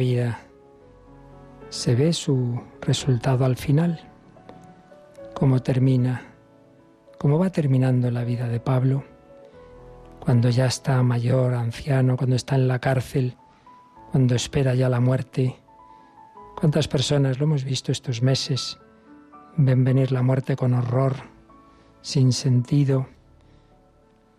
vida 0.00 0.40
se 1.68 1.94
ve 1.94 2.14
su 2.14 2.58
resultado 2.80 3.44
al 3.44 3.56
final, 3.56 4.00
cómo 5.34 5.60
termina, 5.60 6.22
cómo 7.18 7.38
va 7.38 7.50
terminando 7.50 8.10
la 8.10 8.24
vida 8.24 8.48
de 8.48 8.60
Pablo, 8.60 9.04
cuando 10.18 10.48
ya 10.48 10.64
está 10.64 11.02
mayor, 11.02 11.52
anciano, 11.52 12.16
cuando 12.16 12.34
está 12.34 12.54
en 12.54 12.66
la 12.66 12.78
cárcel, 12.78 13.36
cuando 14.10 14.34
espera 14.34 14.74
ya 14.74 14.88
la 14.88 15.00
muerte. 15.00 15.56
¿Cuántas 16.58 16.88
personas 16.88 17.38
lo 17.38 17.44
hemos 17.44 17.64
visto 17.64 17.92
estos 17.92 18.22
meses? 18.22 18.78
Ven 19.58 19.84
venir 19.84 20.12
la 20.12 20.22
muerte 20.22 20.56
con 20.56 20.72
horror, 20.72 21.16
sin 22.00 22.32
sentido, 22.32 23.06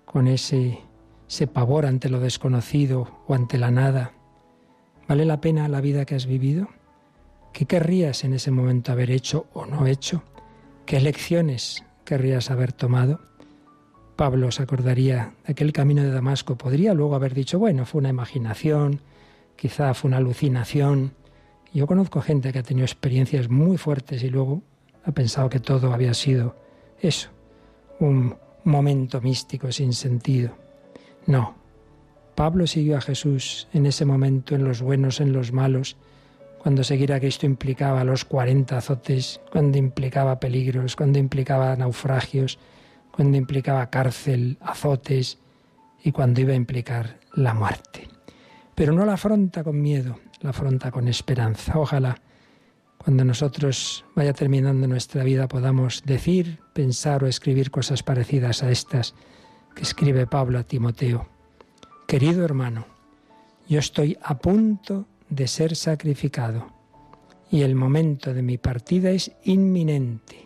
con 0.05 0.27
ese, 0.27 0.81
ese 1.29 1.45
pavor 1.45 1.85
ante 1.85 2.09
lo 2.09 2.19
desconocido 2.19 3.07
o 3.27 3.35
ante 3.35 3.59
la 3.59 3.69
nada. 3.69 4.13
¿Vale 5.11 5.25
la 5.25 5.41
pena 5.41 5.67
la 5.67 5.81
vida 5.81 6.05
que 6.05 6.15
has 6.15 6.25
vivido? 6.25 6.69
¿Qué 7.51 7.65
querrías 7.65 8.23
en 8.23 8.33
ese 8.33 8.49
momento 8.49 8.93
haber 8.93 9.11
hecho 9.11 9.45
o 9.51 9.65
no 9.65 9.85
hecho? 9.85 10.23
¿Qué 10.85 11.01
lecciones 11.01 11.83
querrías 12.05 12.49
haber 12.49 12.71
tomado? 12.71 13.19
Pablo 14.15 14.51
se 14.51 14.63
acordaría 14.63 15.33
de 15.45 15.51
aquel 15.51 15.73
camino 15.73 16.01
de 16.01 16.11
Damasco. 16.11 16.57
Podría 16.57 16.93
luego 16.93 17.13
haber 17.13 17.33
dicho, 17.33 17.59
bueno, 17.59 17.85
fue 17.85 17.99
una 17.99 18.07
imaginación, 18.07 19.01
quizá 19.57 19.93
fue 19.93 20.07
una 20.07 20.15
alucinación. 20.15 21.11
Yo 21.73 21.87
conozco 21.87 22.21
gente 22.21 22.53
que 22.53 22.59
ha 22.59 22.63
tenido 22.63 22.85
experiencias 22.85 23.49
muy 23.49 23.77
fuertes 23.77 24.23
y 24.23 24.29
luego 24.29 24.61
ha 25.03 25.11
pensado 25.11 25.49
que 25.49 25.59
todo 25.59 25.93
había 25.93 26.13
sido 26.13 26.55
eso, 27.01 27.31
un 27.99 28.37
momento 28.63 29.19
místico 29.19 29.73
sin 29.73 29.91
sentido. 29.91 30.55
No, 31.27 31.60
Pablo 32.35 32.67
siguió 32.67 32.97
a 32.97 33.01
Jesús 33.01 33.67
en 33.73 33.85
ese 33.85 34.05
momento, 34.05 34.55
en 34.55 34.63
los 34.63 34.81
buenos, 34.81 35.19
en 35.19 35.33
los 35.33 35.51
malos, 35.51 35.97
cuando 36.61 36.83
seguir 36.83 37.11
a 37.11 37.19
Cristo 37.19 37.45
implicaba 37.45 38.03
los 38.03 38.23
40 38.25 38.77
azotes, 38.77 39.41
cuando 39.51 39.77
implicaba 39.77 40.39
peligros, 40.39 40.95
cuando 40.95 41.17
implicaba 41.17 41.75
naufragios, 41.75 42.59
cuando 43.11 43.37
implicaba 43.37 43.89
cárcel, 43.89 44.57
azotes 44.61 45.39
y 46.03 46.11
cuando 46.11 46.41
iba 46.41 46.53
a 46.53 46.55
implicar 46.55 47.19
la 47.33 47.53
muerte. 47.53 48.07
Pero 48.75 48.93
no 48.93 49.05
la 49.05 49.13
afronta 49.13 49.63
con 49.63 49.81
miedo, 49.81 50.19
la 50.41 50.51
afronta 50.51 50.91
con 50.91 51.07
esperanza. 51.07 51.79
Ojalá 51.79 52.21
cuando 53.03 53.25
nosotros 53.25 54.05
vaya 54.15 54.33
terminando 54.33 54.87
nuestra 54.87 55.23
vida 55.23 55.47
podamos 55.47 56.03
decir, 56.05 56.59
pensar 56.73 57.23
o 57.23 57.27
escribir 57.27 57.71
cosas 57.71 58.03
parecidas 58.03 58.61
a 58.61 58.69
estas 58.69 59.15
que 59.75 59.81
escribe 59.81 60.27
Pablo 60.27 60.59
a 60.59 60.63
Timoteo. 60.63 61.40
Querido 62.11 62.43
hermano, 62.43 62.87
yo 63.69 63.79
estoy 63.79 64.17
a 64.21 64.37
punto 64.37 65.05
de 65.29 65.47
ser 65.47 65.77
sacrificado 65.77 66.67
y 67.49 67.61
el 67.61 67.73
momento 67.73 68.33
de 68.33 68.41
mi 68.41 68.57
partida 68.57 69.11
es 69.11 69.31
inminente. 69.45 70.45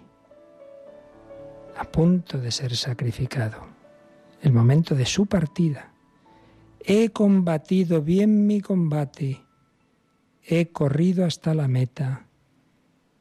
A 1.76 1.86
punto 1.86 2.38
de 2.38 2.52
ser 2.52 2.76
sacrificado. 2.76 3.66
El 4.44 4.54
momento 4.54 4.94
de 4.94 5.08
su 5.08 5.26
partida. 5.26 5.92
He 6.82 7.10
combatido 7.10 8.04
bien 8.04 8.46
mi 8.46 8.62
combate. 8.62 9.42
He 10.44 10.68
corrido 10.68 11.26
hasta 11.26 11.56
la 11.56 11.68
meta. 11.68 12.28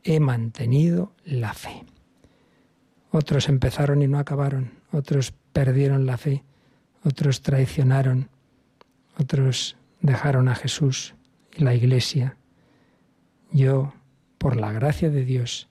He 0.03 0.20
mantenido 0.20 1.14
la 1.24 1.55
fe. 1.55 1.86
Otros 3.11 3.49
empezaron 3.49 4.03
y 4.03 4.07
no 4.07 4.18
acabaron. 4.18 4.72
Otros 4.92 5.32
perdieron 5.55 6.05
la 6.05 6.18
fe. 6.18 6.45
Otros 7.05 7.40
traicionaron. 7.40 8.34
Otros 9.19 9.77
dejaron 10.01 10.49
a 10.49 10.55
Jesús 10.55 11.15
y 11.57 11.62
la 11.62 11.75
iglesia. 11.75 12.37
Yo, 13.53 13.95
por 14.39 14.57
la 14.57 14.73
gracia 14.73 15.11
de 15.11 15.25
Dios, 15.25 15.69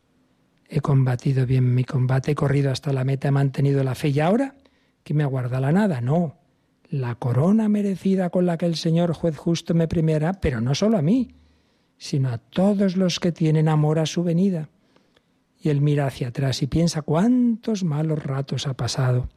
he 0.69 0.81
combatido 0.81 1.45
bien 1.45 1.75
mi 1.75 1.83
combate, 1.83 2.31
he 2.31 2.35
corrido 2.35 2.71
hasta 2.71 2.93
la 2.93 3.03
meta, 3.03 3.27
he 3.27 3.31
mantenido 3.31 3.83
la 3.83 3.95
fe 3.95 4.09
y 4.09 4.19
ahora, 4.19 4.55
¿qué 5.03 5.13
me 5.13 5.23
aguarda 5.23 5.59
la 5.59 5.71
nada? 5.71 6.01
No, 6.01 6.37
la 6.89 7.15
corona 7.15 7.69
merecida 7.69 8.29
con 8.29 8.45
la 8.45 8.57
que 8.57 8.65
el 8.65 8.75
Señor 8.75 9.13
juez 9.13 9.37
justo 9.37 9.73
me 9.73 9.87
premiará, 9.87 10.33
pero 10.33 10.61
no 10.61 10.75
solo 10.75 10.97
a 10.97 11.01
mí, 11.01 11.35
sino 11.97 12.29
a 12.29 12.37
todos 12.37 12.95
los 12.95 13.19
que 13.19 13.31
tienen 13.31 13.67
amor 13.67 13.99
a 13.99 14.05
su 14.05 14.23
venida. 14.23 14.69
Y 15.59 15.69
él 15.69 15.81
mira 15.81 16.05
hacia 16.05 16.27
atrás 16.27 16.61
y 16.61 16.67
piensa 16.67 17.01
cuántos 17.01 17.83
malos 17.83 18.23
ratos 18.23 18.67
ha 18.67 18.73
pasado, 18.73 19.29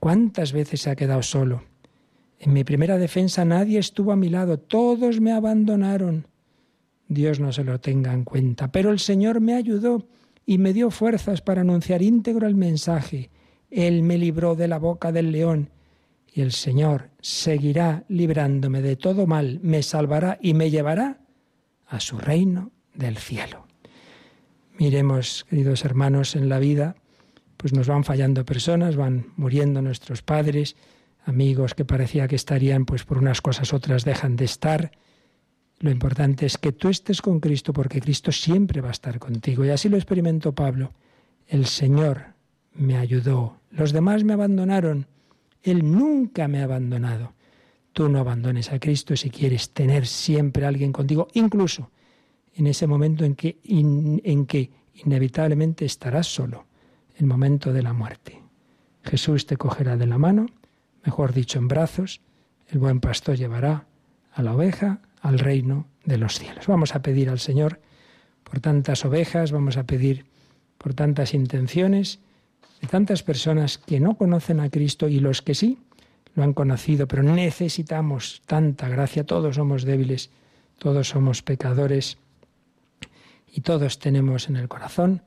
cuántas 0.00 0.52
veces 0.52 0.80
se 0.80 0.90
ha 0.90 0.96
quedado 0.96 1.22
solo. 1.22 1.64
En 2.38 2.52
mi 2.52 2.64
primera 2.64 2.98
defensa 2.98 3.44
nadie 3.44 3.78
estuvo 3.78 4.12
a 4.12 4.16
mi 4.16 4.28
lado, 4.28 4.58
todos 4.58 5.20
me 5.20 5.32
abandonaron. 5.32 6.26
Dios 7.08 7.40
no 7.40 7.52
se 7.52 7.64
lo 7.64 7.80
tenga 7.80 8.12
en 8.12 8.24
cuenta, 8.24 8.70
pero 8.70 8.90
el 8.90 8.98
Señor 8.98 9.40
me 9.40 9.54
ayudó 9.54 10.06
y 10.44 10.58
me 10.58 10.72
dio 10.72 10.90
fuerzas 10.90 11.40
para 11.40 11.62
anunciar 11.62 12.02
íntegro 12.02 12.46
el 12.46 12.54
mensaje. 12.54 13.30
Él 13.70 14.02
me 14.02 14.18
libró 14.18 14.54
de 14.54 14.68
la 14.68 14.78
boca 14.78 15.12
del 15.12 15.32
león 15.32 15.70
y 16.32 16.42
el 16.42 16.52
Señor 16.52 17.10
seguirá 17.20 18.04
librándome 18.08 18.82
de 18.82 18.96
todo 18.96 19.26
mal, 19.26 19.58
me 19.62 19.82
salvará 19.82 20.38
y 20.40 20.54
me 20.54 20.70
llevará 20.70 21.20
a 21.86 22.00
su 22.00 22.18
reino 22.18 22.72
del 22.94 23.16
cielo. 23.16 23.66
Miremos, 24.78 25.46
queridos 25.48 25.84
hermanos, 25.84 26.36
en 26.36 26.48
la 26.48 26.58
vida, 26.58 26.96
pues 27.56 27.72
nos 27.72 27.86
van 27.86 28.04
fallando 28.04 28.44
personas, 28.44 28.96
van 28.96 29.32
muriendo 29.36 29.80
nuestros 29.80 30.20
padres, 30.22 30.76
amigos 31.26 31.74
que 31.74 31.84
parecía 31.84 32.28
que 32.28 32.36
estarían, 32.36 32.86
pues 32.86 33.04
por 33.04 33.18
unas 33.18 33.42
cosas 33.42 33.74
otras 33.74 34.04
dejan 34.04 34.36
de 34.36 34.44
estar. 34.44 34.92
Lo 35.80 35.90
importante 35.90 36.46
es 36.46 36.56
que 36.56 36.72
tú 36.72 36.88
estés 36.88 37.20
con 37.20 37.40
Cristo 37.40 37.72
porque 37.72 38.00
Cristo 38.00 38.32
siempre 38.32 38.80
va 38.80 38.88
a 38.88 38.92
estar 38.92 39.18
contigo. 39.18 39.64
Y 39.64 39.70
así 39.70 39.88
lo 39.88 39.96
experimentó 39.96 40.54
Pablo. 40.54 40.94
El 41.46 41.66
Señor 41.66 42.34
me 42.74 42.96
ayudó. 42.96 43.58
Los 43.70 43.92
demás 43.92 44.24
me 44.24 44.32
abandonaron. 44.32 45.06
Él 45.62 45.90
nunca 45.90 46.48
me 46.48 46.60
ha 46.60 46.64
abandonado. 46.64 47.34
Tú 47.92 48.08
no 48.08 48.20
abandones 48.20 48.72
a 48.72 48.78
Cristo 48.78 49.16
si 49.16 49.30
quieres 49.30 49.70
tener 49.70 50.06
siempre 50.06 50.64
a 50.64 50.68
alguien 50.68 50.92
contigo, 50.92 51.28
incluso 51.34 51.90
en 52.54 52.66
ese 52.66 52.86
momento 52.86 53.24
en 53.24 53.34
que, 53.34 53.58
en 53.64 54.46
que 54.46 54.70
inevitablemente 54.94 55.84
estarás 55.84 56.26
solo, 56.26 56.66
el 57.16 57.26
momento 57.26 57.72
de 57.72 57.82
la 57.82 57.92
muerte. 57.92 58.42
Jesús 59.02 59.46
te 59.46 59.56
cogerá 59.56 59.96
de 59.96 60.06
la 60.06 60.18
mano, 60.18 60.46
mejor 61.06 61.32
dicho, 61.32 61.58
en 61.58 61.68
brazos, 61.68 62.20
el 62.68 62.78
buen 62.78 63.00
pastor 63.00 63.36
llevará 63.36 63.86
a 64.32 64.42
la 64.42 64.54
oveja 64.54 65.00
al 65.22 65.38
reino 65.38 65.86
de 66.04 66.18
los 66.18 66.38
cielos. 66.38 66.66
Vamos 66.66 66.94
a 66.94 67.00
pedir 67.00 67.30
al 67.30 67.38
Señor 67.38 67.80
por 68.44 68.60
tantas 68.60 69.04
ovejas, 69.04 69.52
vamos 69.52 69.76
a 69.76 69.84
pedir 69.84 70.26
por 70.78 70.94
tantas 70.94 71.32
intenciones 71.32 72.18
de 72.80 72.88
tantas 72.88 73.22
personas 73.22 73.78
que 73.78 74.00
no 74.00 74.16
conocen 74.16 74.60
a 74.60 74.68
Cristo 74.68 75.08
y 75.08 75.20
los 75.20 75.42
que 75.42 75.54
sí 75.54 75.78
lo 76.34 76.42
han 76.42 76.52
conocido, 76.52 77.08
pero 77.08 77.22
necesitamos 77.22 78.42
tanta 78.46 78.88
gracia, 78.88 79.24
todos 79.24 79.56
somos 79.56 79.84
débiles, 79.84 80.30
todos 80.78 81.08
somos 81.08 81.42
pecadores 81.42 82.18
y 83.50 83.62
todos 83.62 83.98
tenemos 83.98 84.50
en 84.50 84.56
el 84.56 84.68
corazón 84.68 85.22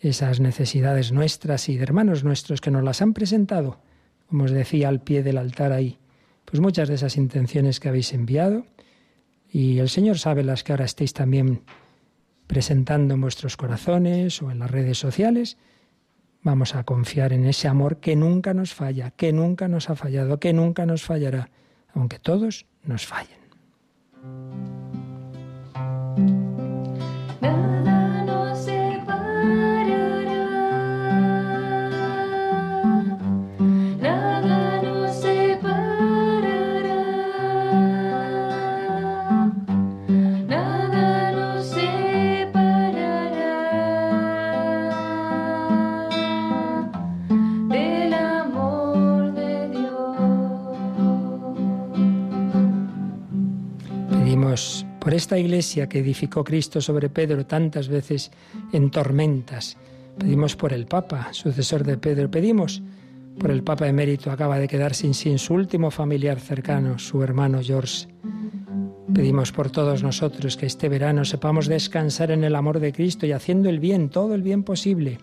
esas 0.00 0.40
necesidades 0.40 1.12
nuestras 1.12 1.68
y 1.68 1.76
de 1.76 1.82
hermanos 1.82 2.24
nuestros 2.24 2.60
que 2.60 2.70
nos 2.70 2.82
las 2.82 3.02
han 3.02 3.12
presentado, 3.12 3.78
como 4.28 4.44
os 4.44 4.50
decía, 4.50 4.88
al 4.88 5.00
pie 5.00 5.22
del 5.22 5.38
altar 5.38 5.72
ahí. 5.72 5.98
Pues 6.44 6.60
muchas 6.60 6.88
de 6.88 6.94
esas 6.94 7.16
intenciones 7.16 7.80
que 7.80 7.88
habéis 7.88 8.12
enviado 8.12 8.66
y 9.50 9.78
el 9.78 9.88
Señor 9.88 10.18
sabe 10.18 10.44
las 10.44 10.64
que 10.64 10.72
ahora 10.72 10.84
estéis 10.84 11.12
también 11.12 11.62
presentando 12.46 13.14
en 13.14 13.20
vuestros 13.20 13.56
corazones 13.56 14.40
o 14.42 14.50
en 14.50 14.60
las 14.60 14.70
redes 14.70 14.98
sociales, 14.98 15.58
Vamos 16.46 16.76
a 16.76 16.84
confiar 16.84 17.32
en 17.32 17.44
ese 17.44 17.66
amor 17.66 17.96
que 17.98 18.14
nunca 18.14 18.54
nos 18.54 18.72
falla, 18.72 19.10
que 19.10 19.32
nunca 19.32 19.66
nos 19.66 19.90
ha 19.90 19.96
fallado, 19.96 20.38
que 20.38 20.52
nunca 20.52 20.86
nos 20.86 21.02
fallará, 21.02 21.50
aunque 21.92 22.20
todos 22.20 22.66
nos 22.84 23.04
fallen. 23.04 23.40
Por 55.06 55.14
esta 55.14 55.38
iglesia 55.38 55.88
que 55.88 56.00
edificó 56.00 56.42
Cristo 56.42 56.80
sobre 56.80 57.08
Pedro 57.08 57.46
tantas 57.46 57.86
veces 57.86 58.32
en 58.72 58.90
tormentas. 58.90 59.76
Pedimos 60.18 60.56
por 60.56 60.72
el 60.72 60.86
Papa, 60.86 61.28
sucesor 61.30 61.84
de 61.84 61.96
Pedro. 61.96 62.28
Pedimos 62.28 62.82
por 63.38 63.52
el 63.52 63.62
Papa 63.62 63.86
emérito, 63.86 64.32
acaba 64.32 64.58
de 64.58 64.66
quedar 64.66 64.96
sin, 64.96 65.14
sin 65.14 65.38
su 65.38 65.54
último 65.54 65.92
familiar 65.92 66.40
cercano, 66.40 66.98
su 66.98 67.22
hermano 67.22 67.60
George. 67.62 68.08
Pedimos 69.14 69.52
por 69.52 69.70
todos 69.70 70.02
nosotros 70.02 70.56
que 70.56 70.66
este 70.66 70.88
verano 70.88 71.24
sepamos 71.24 71.68
descansar 71.68 72.32
en 72.32 72.42
el 72.42 72.56
amor 72.56 72.80
de 72.80 72.92
Cristo 72.92 73.26
y 73.26 73.30
haciendo 73.30 73.68
el 73.68 73.78
bien, 73.78 74.08
todo 74.08 74.34
el 74.34 74.42
bien 74.42 74.64
posible. 74.64 75.18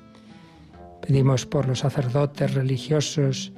Pedimos 1.05 1.45
por 1.45 1.67
los 1.67 1.79
sacerdotes 1.79 2.53
religiosos, 2.53 3.51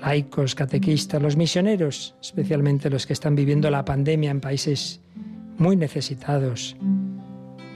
laicos, 0.00 0.54
catequistas, 0.54 1.20
los 1.20 1.36
misioneros, 1.36 2.14
especialmente 2.22 2.90
los 2.90 3.08
que 3.08 3.12
están 3.12 3.34
viviendo 3.34 3.68
la 3.72 3.84
pandemia 3.84 4.30
en 4.30 4.40
países 4.40 5.00
muy 5.58 5.76
necesitados, 5.76 6.76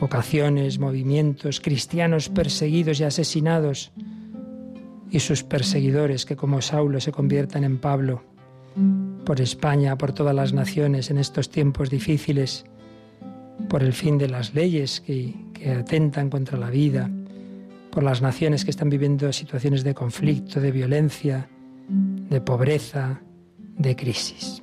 vocaciones, 0.00 0.78
movimientos, 0.78 1.60
cristianos 1.60 2.28
perseguidos 2.28 3.00
y 3.00 3.04
asesinados, 3.04 3.92
y 5.10 5.20
sus 5.20 5.42
perseguidores 5.42 6.26
que 6.26 6.36
como 6.36 6.60
Saulo 6.60 7.00
se 7.00 7.12
conviertan 7.12 7.64
en 7.64 7.78
Pablo, 7.78 8.22
por 9.24 9.40
España, 9.40 9.96
por 9.96 10.12
todas 10.12 10.34
las 10.34 10.52
naciones 10.52 11.10
en 11.10 11.18
estos 11.18 11.50
tiempos 11.50 11.90
difíciles, 11.90 12.64
por 13.68 13.82
el 13.82 13.92
fin 13.92 14.18
de 14.18 14.28
las 14.28 14.54
leyes 14.54 15.00
que, 15.00 15.34
que 15.54 15.72
atentan 15.72 16.30
contra 16.30 16.58
la 16.58 16.70
vida, 16.70 17.10
por 17.90 18.02
las 18.02 18.22
naciones 18.22 18.64
que 18.64 18.70
están 18.70 18.90
viviendo 18.90 19.32
situaciones 19.32 19.82
de 19.82 19.94
conflicto, 19.94 20.60
de 20.60 20.72
violencia, 20.72 21.48
de 21.88 22.40
pobreza, 22.40 23.20
de 23.76 23.96
crisis. 23.96 24.62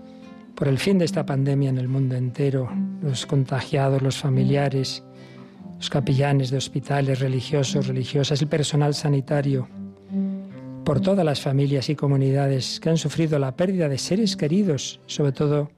por 0.61 0.67
el 0.67 0.77
fin 0.77 0.99
de 0.99 1.05
esta 1.05 1.25
pandemia 1.25 1.71
en 1.71 1.79
el 1.79 1.87
mundo 1.87 2.15
entero, 2.15 2.69
los 3.01 3.25
contagiados, 3.25 4.03
los 4.03 4.19
familiares, 4.19 5.03
los 5.77 5.89
capellanes 5.89 6.51
de 6.51 6.57
hospitales 6.57 7.19
religiosos, 7.19 7.87
religiosas, 7.87 8.43
el 8.43 8.47
personal 8.47 8.93
sanitario, 8.93 9.67
por 10.85 11.01
todas 11.01 11.25
las 11.25 11.41
familias 11.41 11.89
y 11.89 11.95
comunidades 11.95 12.79
que 12.79 12.91
han 12.91 12.97
sufrido 12.97 13.39
la 13.39 13.55
pérdida 13.55 13.89
de 13.89 13.97
seres 13.97 14.37
queridos, 14.37 14.99
sobre 15.07 15.31
todo 15.31 15.71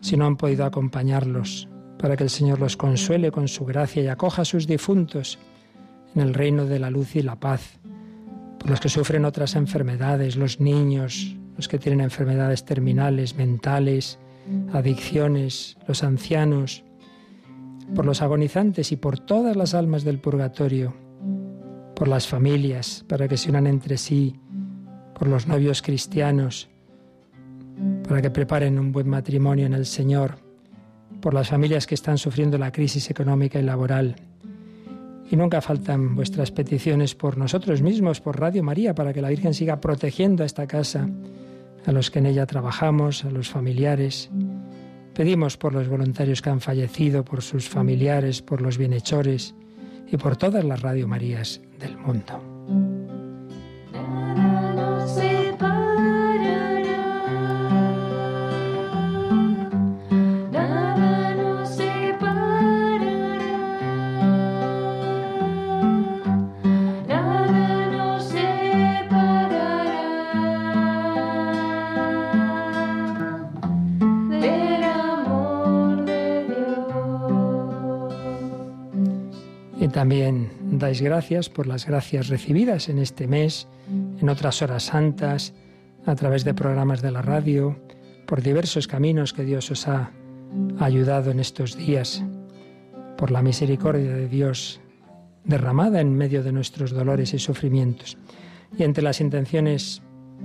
si 0.00 0.16
no 0.16 0.24
han 0.24 0.36
podido 0.36 0.64
acompañarlos, 0.64 1.68
para 1.98 2.16
que 2.16 2.22
el 2.22 2.30
Señor 2.30 2.60
los 2.60 2.76
consuele 2.76 3.32
con 3.32 3.48
su 3.48 3.64
gracia 3.64 4.04
y 4.04 4.06
acoja 4.06 4.42
a 4.42 4.44
sus 4.44 4.68
difuntos 4.68 5.40
en 6.14 6.22
el 6.22 6.32
reino 6.32 6.64
de 6.64 6.78
la 6.78 6.90
luz 6.90 7.16
y 7.16 7.22
la 7.22 7.34
paz, 7.40 7.80
por 8.60 8.70
los 8.70 8.78
que 8.78 8.88
sufren 8.88 9.24
otras 9.24 9.56
enfermedades, 9.56 10.36
los 10.36 10.60
niños, 10.60 11.36
los 11.56 11.66
que 11.66 11.80
tienen 11.80 12.02
enfermedades 12.02 12.64
terminales, 12.64 13.34
mentales, 13.34 14.20
adicciones, 14.72 15.76
los 15.86 16.02
ancianos, 16.02 16.84
por 17.94 18.04
los 18.04 18.22
agonizantes 18.22 18.92
y 18.92 18.96
por 18.96 19.18
todas 19.18 19.56
las 19.56 19.74
almas 19.74 20.04
del 20.04 20.18
purgatorio, 20.18 20.94
por 21.94 22.08
las 22.08 22.28
familias, 22.28 23.04
para 23.08 23.28
que 23.28 23.36
se 23.36 23.50
unan 23.50 23.66
entre 23.66 23.96
sí, 23.96 24.38
por 25.18 25.28
los 25.28 25.46
novios 25.46 25.82
cristianos, 25.82 26.68
para 28.06 28.22
que 28.22 28.30
preparen 28.30 28.78
un 28.78 28.92
buen 28.92 29.08
matrimonio 29.08 29.66
en 29.66 29.72
el 29.72 29.86
Señor, 29.86 30.38
por 31.20 31.34
las 31.34 31.48
familias 31.48 31.86
que 31.86 31.94
están 31.94 32.18
sufriendo 32.18 32.58
la 32.58 32.72
crisis 32.72 33.10
económica 33.10 33.58
y 33.58 33.62
laboral. 33.62 34.16
Y 35.30 35.36
nunca 35.36 35.60
faltan 35.60 36.14
vuestras 36.14 36.50
peticiones 36.50 37.14
por 37.14 37.36
nosotros 37.36 37.82
mismos, 37.82 38.20
por 38.20 38.40
Radio 38.40 38.62
María, 38.62 38.94
para 38.94 39.12
que 39.12 39.20
la 39.20 39.28
Virgen 39.28 39.52
siga 39.52 39.80
protegiendo 39.80 40.42
a 40.42 40.46
esta 40.46 40.66
casa, 40.66 41.08
a 41.88 41.92
los 41.92 42.10
que 42.10 42.18
en 42.18 42.26
ella 42.26 42.44
trabajamos, 42.44 43.24
a 43.24 43.30
los 43.30 43.48
familiares. 43.48 44.28
Pedimos 45.14 45.56
por 45.56 45.72
los 45.72 45.88
voluntarios 45.88 46.42
que 46.42 46.50
han 46.50 46.60
fallecido, 46.60 47.24
por 47.24 47.40
sus 47.40 47.66
familiares, 47.66 48.42
por 48.42 48.60
los 48.60 48.76
bienhechores 48.76 49.54
y 50.06 50.18
por 50.18 50.36
todas 50.36 50.64
las 50.64 50.82
Radio 50.82 51.08
Marías 51.08 51.62
del 51.78 51.96
mundo. 51.96 52.97
También 79.98 80.52
dais 80.78 81.02
gracias 81.02 81.48
por 81.48 81.66
las 81.66 81.84
gracias 81.84 82.28
recibidas 82.28 82.88
en 82.88 83.00
este 83.00 83.26
mes, 83.26 83.66
en 84.20 84.28
otras 84.28 84.62
horas 84.62 84.84
santas, 84.84 85.54
a 86.06 86.14
través 86.14 86.44
de 86.44 86.54
programas 86.54 87.02
de 87.02 87.10
la 87.10 87.20
radio, 87.20 87.76
por 88.24 88.40
diversos 88.40 88.86
caminos 88.86 89.32
que 89.32 89.42
Dios 89.42 89.72
os 89.72 89.88
ha 89.88 90.12
ayudado 90.78 91.32
en 91.32 91.40
estos 91.40 91.76
días, 91.76 92.22
por 93.16 93.32
la 93.32 93.42
misericordia 93.42 94.14
de 94.14 94.28
Dios 94.28 94.80
derramada 95.42 96.00
en 96.00 96.14
medio 96.14 96.44
de 96.44 96.52
nuestros 96.52 96.92
dolores 96.92 97.34
y 97.34 97.40
sufrimientos. 97.40 98.16
Y 98.78 98.84
entre 98.84 99.02
las 99.02 99.20
intenciones 99.20 100.00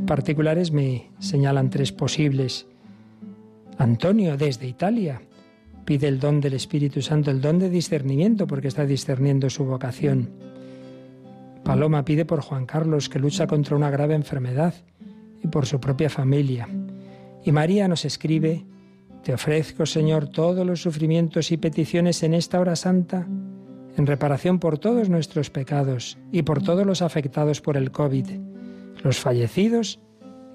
particulares 0.08 0.72
me 0.72 1.12
señalan 1.20 1.70
tres 1.70 1.92
posibles. 1.92 2.66
Antonio 3.78 4.36
desde 4.36 4.66
Italia, 4.66 5.22
Pide 5.86 6.08
el 6.08 6.20
don 6.20 6.40
del 6.40 6.54
Espíritu 6.54 7.02
Santo, 7.02 7.32
el 7.32 7.42
don 7.42 7.60
de 7.60 7.70
discernimiento, 7.70 8.48
porque 8.48 8.70
está 8.70 8.86
discerniendo 8.86 9.50
su 9.50 9.66
vocación. 9.66 10.30
Paloma 11.64 12.06
pide 12.06 12.26
por 12.26 12.42
Juan 12.42 12.66
Carlos, 12.66 13.10
que 13.10 13.20
lucha 13.20 13.48
contra 13.48 13.76
una 13.76 13.90
grave 13.90 14.16
enfermedad, 14.16 14.74
y 15.44 15.48
por 15.48 15.66
su 15.66 15.80
propia 15.80 16.10
familia. 16.10 16.68
Y 17.44 17.52
María 17.52 17.88
nos 17.88 18.06
escribe, 18.06 18.66
Te 19.24 19.34
ofrezco, 19.34 19.86
Señor, 19.86 20.28
todos 20.28 20.66
los 20.66 20.82
sufrimientos 20.82 21.52
y 21.52 21.58
peticiones 21.58 22.24
en 22.24 22.34
esta 22.34 22.60
hora 22.60 22.76
santa, 22.76 23.28
en 23.96 24.08
reparación 24.08 24.60
por 24.60 24.80
todos 24.80 25.10
nuestros 25.10 25.50
pecados 25.50 26.18
y 26.32 26.44
por 26.44 26.64
todos 26.64 26.86
los 26.86 27.02
afectados 27.02 27.62
por 27.62 27.78
el 27.78 27.92
COVID, 27.92 28.28
los 29.04 29.18
fallecidos 29.18 30.00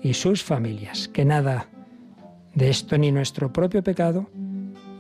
y 0.02 0.14
sus 0.14 0.42
familias. 0.42 1.08
Que 1.08 1.24
nada 1.24 1.68
de 2.54 2.70
esto 2.70 2.98
ni 2.98 3.12
nuestro 3.12 3.52
propio 3.52 3.82
pecado 3.82 4.28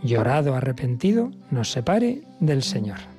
llorado, 0.02 0.54
arrepentido, 0.54 1.30
nos 1.50 1.70
separe 1.70 2.22
del 2.40 2.62
Señor. 2.62 3.17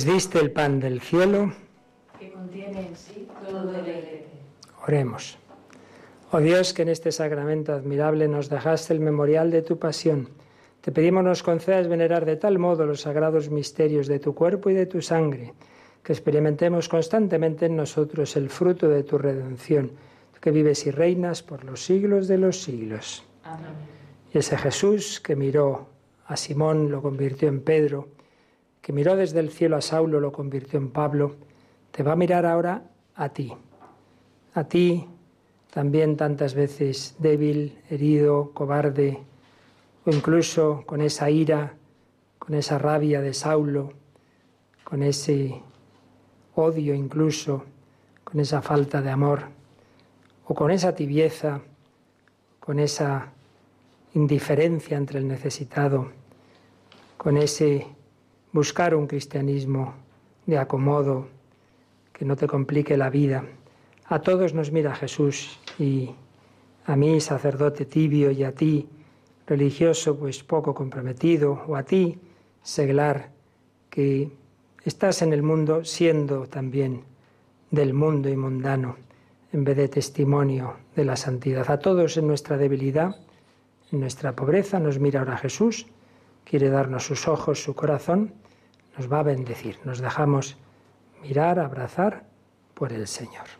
Les 0.00 0.14
diste 0.14 0.38
el 0.38 0.50
pan 0.50 0.80
del 0.80 1.02
cielo, 1.02 1.52
que 2.18 2.32
contiene 2.32 2.86
en 2.86 2.96
sí 2.96 3.28
todo 3.44 3.70
el 3.70 4.24
Oremos. 4.86 5.36
Oh 6.30 6.40
Dios, 6.40 6.72
que 6.72 6.82
en 6.82 6.88
este 6.88 7.12
sacramento 7.12 7.74
admirable 7.74 8.26
nos 8.26 8.48
dejaste 8.48 8.94
el 8.94 9.00
memorial 9.00 9.50
de 9.50 9.60
tu 9.60 9.78
pasión, 9.78 10.30
te 10.80 10.90
pedimos 10.90 11.22
nos 11.22 11.42
concedas 11.42 11.86
venerar 11.86 12.24
de 12.24 12.36
tal 12.36 12.58
modo 12.58 12.86
los 12.86 13.02
sagrados 13.02 13.50
misterios 13.50 14.06
de 14.06 14.18
tu 14.20 14.34
cuerpo 14.34 14.70
y 14.70 14.74
de 14.74 14.86
tu 14.86 15.02
sangre, 15.02 15.52
que 16.02 16.14
experimentemos 16.14 16.88
constantemente 16.88 17.66
en 17.66 17.76
nosotros 17.76 18.36
el 18.36 18.48
fruto 18.48 18.88
de 18.88 19.02
tu 19.02 19.18
redención, 19.18 19.92
que 20.40 20.50
vives 20.50 20.86
y 20.86 20.92
reinas 20.92 21.42
por 21.42 21.62
los 21.62 21.84
siglos 21.84 22.26
de 22.26 22.38
los 22.38 22.62
siglos. 22.62 23.22
Amén. 23.44 23.74
Y 24.32 24.38
ese 24.38 24.56
Jesús 24.56 25.20
que 25.20 25.36
miró 25.36 25.88
a 26.24 26.38
Simón, 26.38 26.90
lo 26.90 27.02
convirtió 27.02 27.48
en 27.48 27.60
Pedro, 27.60 28.08
que 28.80 28.92
miró 28.92 29.16
desde 29.16 29.40
el 29.40 29.50
cielo 29.50 29.76
a 29.76 29.80
Saulo, 29.80 30.20
lo 30.20 30.32
convirtió 30.32 30.78
en 30.78 30.90
Pablo, 30.90 31.36
te 31.90 32.02
va 32.02 32.12
a 32.12 32.16
mirar 32.16 32.46
ahora 32.46 32.82
a 33.14 33.28
ti, 33.30 33.52
a 34.54 34.64
ti 34.64 35.06
también 35.72 36.16
tantas 36.16 36.54
veces 36.54 37.14
débil, 37.18 37.78
herido, 37.90 38.50
cobarde, 38.52 39.20
o 40.04 40.10
incluso 40.10 40.82
con 40.86 41.00
esa 41.00 41.30
ira, 41.30 41.74
con 42.38 42.54
esa 42.54 42.78
rabia 42.78 43.20
de 43.20 43.34
Saulo, 43.34 43.92
con 44.82 45.02
ese 45.02 45.62
odio 46.54 46.94
incluso, 46.94 47.64
con 48.24 48.40
esa 48.40 48.62
falta 48.62 49.00
de 49.02 49.10
amor, 49.10 49.44
o 50.46 50.54
con 50.54 50.70
esa 50.70 50.94
tibieza, 50.94 51.60
con 52.58 52.78
esa 52.78 53.32
indiferencia 54.14 54.96
entre 54.96 55.20
el 55.20 55.28
necesitado, 55.28 56.10
con 57.16 57.36
ese 57.36 57.86
buscar 58.52 58.94
un 58.94 59.06
cristianismo 59.06 59.94
de 60.46 60.58
acomodo 60.58 61.28
que 62.12 62.24
no 62.24 62.36
te 62.36 62.46
complique 62.46 62.96
la 62.96 63.10
vida. 63.10 63.44
A 64.06 64.20
todos 64.20 64.54
nos 64.54 64.72
mira 64.72 64.94
Jesús 64.94 65.58
y 65.78 66.10
a 66.84 66.96
mí, 66.96 67.20
sacerdote 67.20 67.84
tibio, 67.84 68.30
y 68.30 68.42
a 68.42 68.52
ti, 68.52 68.88
religioso, 69.46 70.16
pues 70.16 70.42
poco 70.42 70.74
comprometido, 70.74 71.62
o 71.66 71.76
a 71.76 71.84
ti, 71.84 72.18
seglar, 72.62 73.30
que 73.88 74.30
estás 74.84 75.22
en 75.22 75.32
el 75.32 75.42
mundo 75.42 75.84
siendo 75.84 76.46
también 76.46 77.04
del 77.70 77.94
mundo 77.94 78.28
y 78.28 78.36
mundano, 78.36 78.96
en 79.52 79.64
vez 79.64 79.76
de 79.76 79.88
testimonio 79.88 80.76
de 80.96 81.04
la 81.04 81.16
santidad. 81.16 81.70
A 81.70 81.78
todos 81.78 82.16
en 82.16 82.26
nuestra 82.26 82.56
debilidad, 82.56 83.16
en 83.92 84.00
nuestra 84.00 84.34
pobreza, 84.34 84.80
nos 84.80 84.98
mira 84.98 85.20
ahora 85.20 85.36
Jesús, 85.36 85.86
quiere 86.44 86.68
darnos 86.68 87.06
sus 87.06 87.28
ojos, 87.28 87.62
su 87.62 87.74
corazón, 87.74 88.32
nos 89.00 89.10
va 89.10 89.20
a 89.20 89.22
bendecir. 89.22 89.78
Nos 89.84 90.00
dejamos 90.00 90.58
mirar, 91.22 91.58
abrazar 91.58 92.24
por 92.74 92.92
el 92.92 93.06
Señor. 93.06 93.59